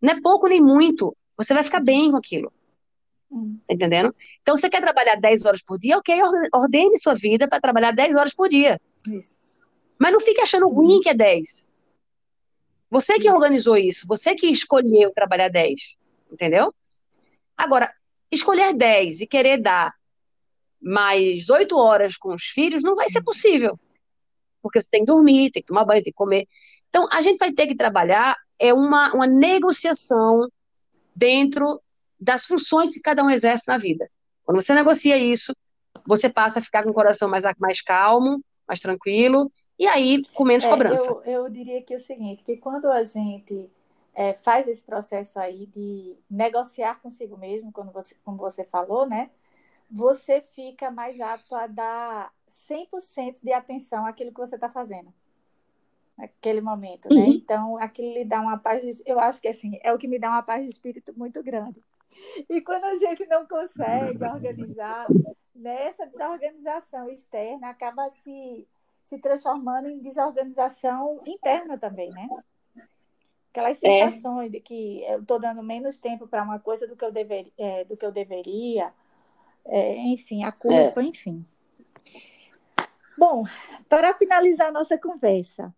Não 0.00 0.12
é 0.12 0.20
pouco 0.20 0.48
nem 0.48 0.60
muito, 0.60 1.16
você 1.36 1.54
vai 1.54 1.62
ficar 1.62 1.80
bem 1.80 2.10
com 2.10 2.16
aquilo. 2.16 2.52
Hum. 3.30 3.56
Tá 3.66 3.74
entendendo? 3.74 4.14
Então, 4.42 4.56
você 4.56 4.68
quer 4.68 4.80
trabalhar 4.80 5.14
10 5.14 5.46
horas 5.46 5.62
por 5.62 5.78
dia, 5.78 5.96
ok, 5.96 6.14
ordene 6.52 6.98
sua 6.98 7.14
vida 7.14 7.48
para 7.48 7.60
trabalhar 7.60 7.92
10 7.92 8.16
horas 8.16 8.34
por 8.34 8.48
dia. 8.48 8.80
Isso. 9.08 9.38
Mas 9.96 10.12
não 10.12 10.20
fique 10.20 10.40
achando 10.40 10.68
ruim 10.68 11.00
que 11.00 11.08
é 11.08 11.14
10. 11.14 11.71
Você 12.92 13.14
que 13.14 13.26
isso. 13.26 13.34
organizou 13.34 13.78
isso, 13.78 14.06
você 14.06 14.34
que 14.34 14.46
escolheu 14.48 15.14
trabalhar 15.14 15.48
10, 15.48 15.96
entendeu? 16.30 16.74
Agora, 17.56 17.90
escolher 18.30 18.74
10 18.74 19.22
e 19.22 19.26
querer 19.26 19.56
dar 19.62 19.94
mais 20.78 21.48
8 21.48 21.74
horas 21.74 22.18
com 22.18 22.34
os 22.34 22.44
filhos 22.44 22.82
não 22.82 22.94
vai 22.94 23.08
ser 23.08 23.22
possível. 23.22 23.80
Porque 24.60 24.78
você 24.78 24.90
tem 24.90 25.06
que 25.06 25.10
dormir, 25.10 25.50
tem 25.50 25.62
que 25.62 25.68
tomar 25.68 25.86
banho, 25.86 26.02
tem 26.02 26.12
que 26.12 26.16
comer. 26.16 26.46
Então, 26.90 27.08
a 27.10 27.22
gente 27.22 27.38
vai 27.38 27.50
ter 27.50 27.66
que 27.66 27.74
trabalhar 27.74 28.36
é 28.58 28.74
uma, 28.74 29.10
uma 29.14 29.26
negociação 29.26 30.46
dentro 31.16 31.80
das 32.20 32.44
funções 32.44 32.92
que 32.92 33.00
cada 33.00 33.24
um 33.24 33.30
exerce 33.30 33.64
na 33.66 33.78
vida. 33.78 34.06
Quando 34.44 34.60
você 34.60 34.74
negocia 34.74 35.16
isso, 35.16 35.56
você 36.06 36.28
passa 36.28 36.58
a 36.58 36.62
ficar 36.62 36.82
com 36.82 36.90
o 36.90 36.94
coração 36.94 37.26
mais, 37.26 37.44
mais 37.58 37.80
calmo, 37.80 38.44
mais 38.68 38.80
tranquilo, 38.80 39.50
e 39.82 39.86
aí 39.88 40.22
com 40.34 40.44
menos 40.44 40.64
é, 40.64 40.68
cobrança. 40.68 41.04
Eu, 41.04 41.22
eu 41.24 41.48
diria 41.50 41.82
que 41.82 41.92
é 41.92 41.96
o 41.96 42.00
seguinte, 42.00 42.44
que 42.44 42.56
quando 42.56 42.86
a 42.86 43.02
gente 43.02 43.68
é, 44.14 44.32
faz 44.32 44.68
esse 44.68 44.82
processo 44.82 45.38
aí 45.38 45.66
de 45.66 46.16
negociar 46.30 47.00
consigo 47.00 47.36
mesmo, 47.36 47.72
quando 47.72 47.90
você, 47.90 48.14
como 48.24 48.36
você 48.36 48.64
falou, 48.64 49.06
né? 49.06 49.30
Você 49.90 50.40
fica 50.54 50.90
mais 50.90 51.20
apto 51.20 51.54
a 51.54 51.66
dar 51.66 52.32
100% 52.70 53.38
de 53.42 53.52
atenção 53.52 54.06
àquilo 54.06 54.32
que 54.32 54.40
você 54.40 54.54
está 54.54 54.68
fazendo 54.68 55.12
naquele 56.16 56.60
momento, 56.60 57.08
né? 57.08 57.16
uhum. 57.16 57.28
né? 57.28 57.34
Então, 57.34 57.76
aquilo 57.78 58.12
lhe 58.12 58.24
dá 58.24 58.40
uma 58.40 58.58
paz, 58.58 58.82
de, 58.82 59.02
eu 59.04 59.18
acho 59.18 59.40
que 59.40 59.48
assim, 59.48 59.78
é 59.82 59.92
o 59.92 59.98
que 59.98 60.06
me 60.06 60.18
dá 60.18 60.28
uma 60.28 60.42
paz 60.42 60.62
de 60.62 60.70
espírito 60.70 61.12
muito 61.16 61.42
grande. 61.42 61.82
E 62.48 62.60
quando 62.60 62.84
a 62.84 62.94
gente 62.94 63.26
não 63.26 63.46
consegue 63.46 64.22
organizar, 64.24 65.06
nessa 65.54 66.06
desorganização 66.06 67.08
externa 67.08 67.70
acaba 67.70 68.08
se, 68.22 68.66
se 69.12 69.18
transformando 69.18 69.90
em 69.90 69.98
desorganização 69.98 71.20
interna 71.26 71.76
também, 71.76 72.08
né? 72.10 72.26
Aquelas 73.50 73.82
é. 73.82 74.06
sensações 74.06 74.46
é. 74.46 74.50
de 74.52 74.60
que 74.60 75.04
eu 75.04 75.20
estou 75.20 75.38
dando 75.38 75.62
menos 75.62 75.98
tempo 75.98 76.26
para 76.26 76.42
uma 76.42 76.58
coisa 76.58 76.86
do 76.86 76.96
que 76.96 77.04
eu, 77.04 77.12
dever, 77.12 77.52
é, 77.58 77.84
do 77.84 77.94
que 77.94 78.06
eu 78.06 78.10
deveria, 78.10 78.90
é, 79.66 79.96
enfim, 79.98 80.44
a 80.44 80.50
culpa, 80.50 81.02
é. 81.02 81.04
enfim. 81.04 81.44
Bom, 83.18 83.44
para 83.86 84.14
finalizar 84.14 84.72
nossa 84.72 84.96
conversa, 84.96 85.74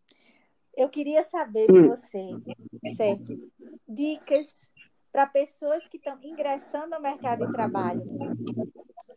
eu 0.76 0.88
queria 0.88 1.24
saber 1.24 1.66
de 1.66 1.76
hum. 1.76 1.88
você, 1.88 2.94
certo? 2.96 3.50
Dicas 3.88 4.70
para 5.10 5.26
pessoas 5.26 5.88
que 5.88 5.96
estão 5.96 6.16
ingressando 6.22 6.90
no 6.90 7.00
mercado 7.00 7.46
de 7.46 7.52
trabalho, 7.52 8.04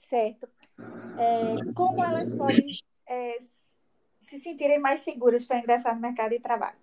certo? 0.10 0.50
É, 1.20 1.74
como 1.74 2.04
elas 2.04 2.34
podem 2.34 2.80
é, 3.08 3.38
se 4.28 4.40
sentirem 4.40 4.80
mais 4.80 5.02
seguras 5.02 5.46
para 5.46 5.60
ingressar 5.60 5.96
no 5.96 6.02
mercado 6.02 6.32
de 6.32 6.40
trabalho? 6.40 6.78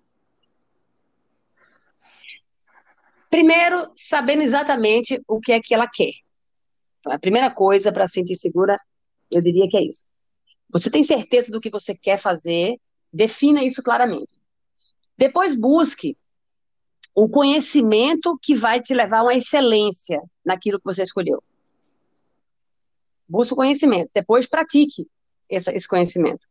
Primeiro, 3.28 3.90
sabendo 3.96 4.42
exatamente 4.42 5.20
o 5.26 5.40
que 5.40 5.52
é 5.52 5.60
que 5.60 5.74
ela 5.74 5.88
quer. 5.88 6.12
Então, 7.00 7.12
a 7.12 7.18
primeira 7.18 7.50
coisa 7.50 7.92
para 7.92 8.06
se 8.06 8.14
sentir 8.14 8.36
segura, 8.36 8.78
eu 9.30 9.42
diria 9.42 9.68
que 9.68 9.76
é 9.76 9.82
isso. 9.82 10.04
Você 10.70 10.90
tem 10.90 11.04
certeza 11.04 11.50
do 11.50 11.60
que 11.60 11.70
você 11.70 11.94
quer 11.94 12.18
fazer, 12.18 12.76
defina 13.12 13.62
isso 13.62 13.82
claramente. 13.82 14.40
Depois 15.18 15.54
busque 15.54 16.16
o 17.14 17.28
conhecimento 17.28 18.38
que 18.42 18.54
vai 18.54 18.80
te 18.80 18.94
levar 18.94 19.18
a 19.18 19.22
uma 19.24 19.34
excelência 19.34 20.20
naquilo 20.44 20.78
que 20.78 20.84
você 20.84 21.02
escolheu. 21.02 21.42
Busque 23.28 23.52
o 23.52 23.56
conhecimento, 23.56 24.10
depois 24.14 24.46
pratique 24.46 25.08
esse, 25.48 25.70
esse 25.72 25.88
conhecimento. 25.88 26.46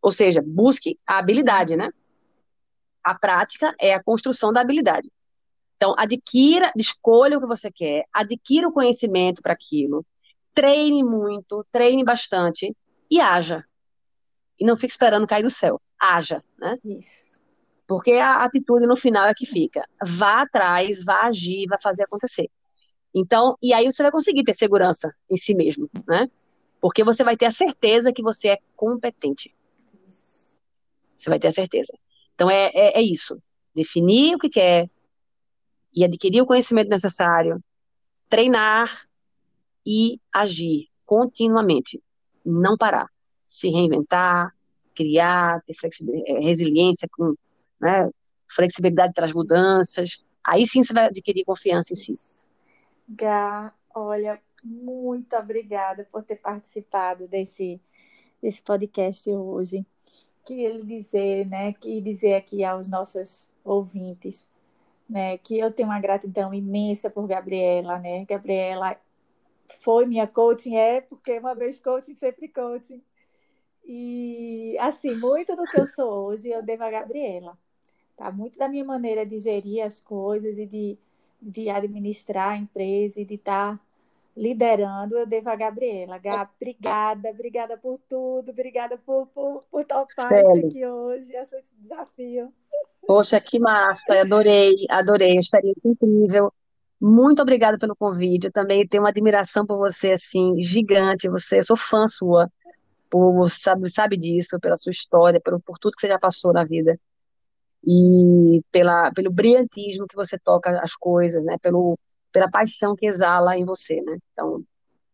Ou 0.00 0.12
seja, 0.12 0.42
busque 0.44 0.98
a 1.06 1.18
habilidade, 1.18 1.76
né? 1.76 1.90
A 3.02 3.14
prática 3.14 3.74
é 3.80 3.94
a 3.94 4.02
construção 4.02 4.52
da 4.52 4.60
habilidade. 4.60 5.10
Então, 5.76 5.94
adquira, 5.96 6.72
escolha 6.76 7.38
o 7.38 7.40
que 7.40 7.46
você 7.46 7.70
quer, 7.70 8.04
adquira 8.12 8.68
o 8.68 8.72
conhecimento 8.72 9.40
para 9.40 9.52
aquilo, 9.52 10.04
treine 10.52 11.04
muito, 11.04 11.64
treine 11.70 12.04
bastante 12.04 12.76
e 13.10 13.20
haja. 13.20 13.64
E 14.58 14.64
não 14.64 14.76
fique 14.76 14.92
esperando 14.92 15.26
cair 15.26 15.44
do 15.44 15.50
céu. 15.50 15.80
Haja, 15.98 16.42
né? 16.58 16.76
Isso. 16.84 17.28
Porque 17.86 18.12
a 18.12 18.44
atitude 18.44 18.86
no 18.86 18.96
final 18.96 19.26
é 19.26 19.34
que 19.34 19.46
fica. 19.46 19.88
Vá 20.04 20.42
atrás, 20.42 21.04
vá 21.04 21.22
agir, 21.22 21.66
vá 21.68 21.78
fazer 21.78 22.04
acontecer. 22.04 22.50
Então, 23.14 23.56
e 23.62 23.72
aí 23.72 23.84
você 23.84 24.02
vai 24.02 24.12
conseguir 24.12 24.44
ter 24.44 24.54
segurança 24.54 25.14
em 25.30 25.36
si 25.36 25.54
mesmo, 25.54 25.88
né? 26.06 26.28
Porque 26.80 27.02
você 27.02 27.24
vai 27.24 27.36
ter 27.36 27.46
a 27.46 27.50
certeza 27.50 28.12
que 28.12 28.22
você 28.22 28.48
é 28.48 28.58
competente. 28.76 29.54
Você 31.18 31.28
vai 31.28 31.38
ter 31.38 31.48
a 31.48 31.52
certeza. 31.52 31.92
Então, 32.34 32.48
é, 32.48 32.70
é, 32.72 32.98
é 32.98 33.02
isso. 33.02 33.42
Definir 33.74 34.36
o 34.36 34.38
que 34.38 34.48
quer 34.48 34.88
e 35.92 36.04
adquirir 36.04 36.40
o 36.40 36.46
conhecimento 36.46 36.88
necessário, 36.88 37.62
treinar 38.30 39.06
e 39.84 40.20
agir 40.32 40.88
continuamente. 41.04 42.00
não 42.44 42.76
parar, 42.76 43.08
se 43.44 43.68
reinventar, 43.68 44.54
criar, 44.94 45.62
ter 45.64 45.74
é, 46.26 46.40
resiliência 46.40 47.08
com 47.12 47.34
né, 47.80 48.08
flexibilidade 48.54 49.12
para 49.12 49.26
as 49.26 49.32
mudanças. 49.32 50.24
Aí 50.42 50.66
sim 50.66 50.82
você 50.82 50.92
vai 50.92 51.06
adquirir 51.06 51.44
confiança 51.44 51.92
em 51.92 51.96
si. 51.96 52.18
Gá, 53.08 53.72
olha, 53.94 54.40
muito 54.62 55.36
obrigada 55.36 56.06
por 56.10 56.22
ter 56.22 56.36
participado 56.36 57.26
desse, 57.26 57.80
desse 58.40 58.62
podcast 58.62 59.28
hoje. 59.30 59.84
Queria 60.48 60.70
lhe 60.70 60.82
dizer, 60.82 61.46
né, 61.46 61.74
que 61.74 62.00
dizer 62.00 62.34
aqui 62.34 62.64
aos 62.64 62.88
nossos 62.88 63.50
ouvintes, 63.62 64.48
né, 65.06 65.36
que 65.36 65.58
eu 65.58 65.70
tenho 65.70 65.90
uma 65.90 66.00
gratidão 66.00 66.54
imensa 66.54 67.10
por 67.10 67.26
Gabriela, 67.26 67.98
né? 67.98 68.24
Gabriela 68.24 68.98
foi 69.80 70.06
minha 70.06 70.26
coaching, 70.26 70.74
é, 70.76 71.02
porque 71.02 71.38
uma 71.38 71.54
vez 71.54 71.78
coaching, 71.80 72.14
sempre 72.14 72.48
coaching. 72.48 73.02
E, 73.84 74.74
assim, 74.80 75.14
muito 75.16 75.54
do 75.54 75.64
que 75.64 75.78
eu 75.78 75.86
sou 75.86 76.28
hoje 76.28 76.48
eu 76.48 76.62
devo 76.62 76.84
a 76.84 76.90
Gabriela. 76.90 77.58
Tá? 78.16 78.32
Muito 78.32 78.58
da 78.58 78.70
minha 78.70 78.84
maneira 78.84 79.26
de 79.26 79.36
gerir 79.36 79.84
as 79.84 80.00
coisas 80.00 80.58
e 80.58 80.64
de, 80.64 80.98
de 81.42 81.68
administrar 81.68 82.52
a 82.52 82.56
empresa 82.56 83.20
e 83.20 83.24
de 83.26 83.34
estar 83.34 83.76
tá 83.76 83.84
liderando, 84.38 85.18
eu 85.18 85.26
devo 85.26 85.50
a 85.50 85.56
Gabriela. 85.56 86.16
Gab, 86.18 86.50
obrigada, 86.60 87.30
obrigada 87.30 87.76
por 87.76 87.98
tudo, 88.08 88.50
obrigada 88.50 88.96
por, 88.96 89.26
por, 89.26 89.64
por 89.68 89.84
topar 89.84 90.32
isso 90.32 90.66
aqui 90.66 90.86
hoje, 90.86 91.32
esse 91.34 91.74
desafio. 91.76 92.52
Poxa, 93.06 93.40
que 93.40 93.58
massa, 93.58 94.20
adorei, 94.20 94.86
adorei, 94.88 95.36
experiência 95.36 95.80
incrível. 95.84 96.52
Muito 97.00 97.42
obrigada 97.42 97.78
pelo 97.78 97.96
convite. 97.96 98.46
Eu 98.46 98.52
também 98.52 98.86
tenho 98.86 99.02
uma 99.02 99.08
admiração 99.08 99.66
por 99.66 99.78
você, 99.78 100.12
assim, 100.12 100.62
gigante. 100.62 101.28
Você, 101.28 101.58
eu 101.58 101.64
sou 101.64 101.76
fã 101.76 102.06
sua, 102.06 102.50
por, 103.10 103.48
sabe, 103.50 103.90
sabe 103.90 104.16
disso, 104.16 104.58
pela 104.60 104.76
sua 104.76 104.92
história, 104.92 105.40
por, 105.40 105.60
por 105.62 105.78
tudo 105.78 105.94
que 105.96 106.02
você 106.02 106.08
já 106.08 106.18
passou 106.18 106.52
na 106.52 106.64
vida. 106.64 106.98
E 107.84 108.60
pela, 108.70 109.10
pelo 109.12 109.32
brilhantismo 109.32 110.06
que 110.06 110.16
você 110.16 110.38
toca 110.38 110.78
as 110.80 110.94
coisas, 110.94 111.42
né? 111.44 111.56
Pelo, 111.62 111.98
pela 112.32 112.50
paixão 112.50 112.94
que 112.94 113.06
exala 113.06 113.56
em 113.56 113.64
você, 113.64 114.00
né? 114.02 114.18
Então, 114.32 114.62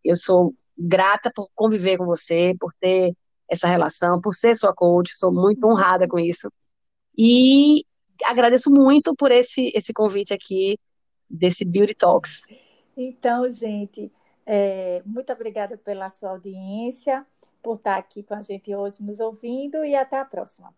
eu 0.05 0.16
sou 0.16 0.55
grata 0.77 1.31
por 1.35 1.48
conviver 1.55 1.98
com 1.98 2.05
você, 2.05 2.55
por 2.59 2.72
ter 2.81 3.14
essa 3.48 3.68
relação, 3.68 4.20
por 4.20 4.35
ser 4.35 4.57
sua 4.57 4.74
coach, 4.74 5.14
sou 5.14 5.33
muito 5.33 5.66
honrada 5.66 6.09
com 6.09 6.18
isso. 6.18 6.50
E 7.16 7.85
agradeço 8.24 8.70
muito 8.70 9.14
por 9.14 9.31
esse, 9.31 9.72
esse 9.74 9.92
convite 9.92 10.33
aqui 10.33 10.79
desse 11.29 11.64
Beauty 11.64 11.94
Talks. 11.94 12.46
Então, 12.96 13.46
gente, 13.48 14.11
é, 14.46 15.03
muito 15.05 15.33
obrigada 15.33 15.77
pela 15.77 16.11
sua 16.11 16.31
audiência, 16.31 17.27
por 17.62 17.77
estar 17.77 17.96
aqui 17.96 18.22
com 18.22 18.35
a 18.35 18.40
gente 18.40 18.74
hoje 18.74 19.03
nos 19.03 19.20
ouvindo 19.20 19.85
e 19.85 19.94
até 19.94 20.18
a 20.18 20.24
próxima. 20.24 20.74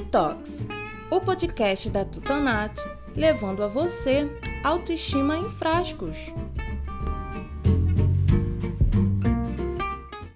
Talks, 0.00 0.68
o 1.10 1.20
podcast 1.20 1.88
da 1.90 2.04
Tutanat, 2.04 2.80
levando 3.16 3.62
a 3.62 3.68
você 3.68 4.28
autoestima 4.62 5.38
em 5.38 5.48
frascos. 5.48 6.32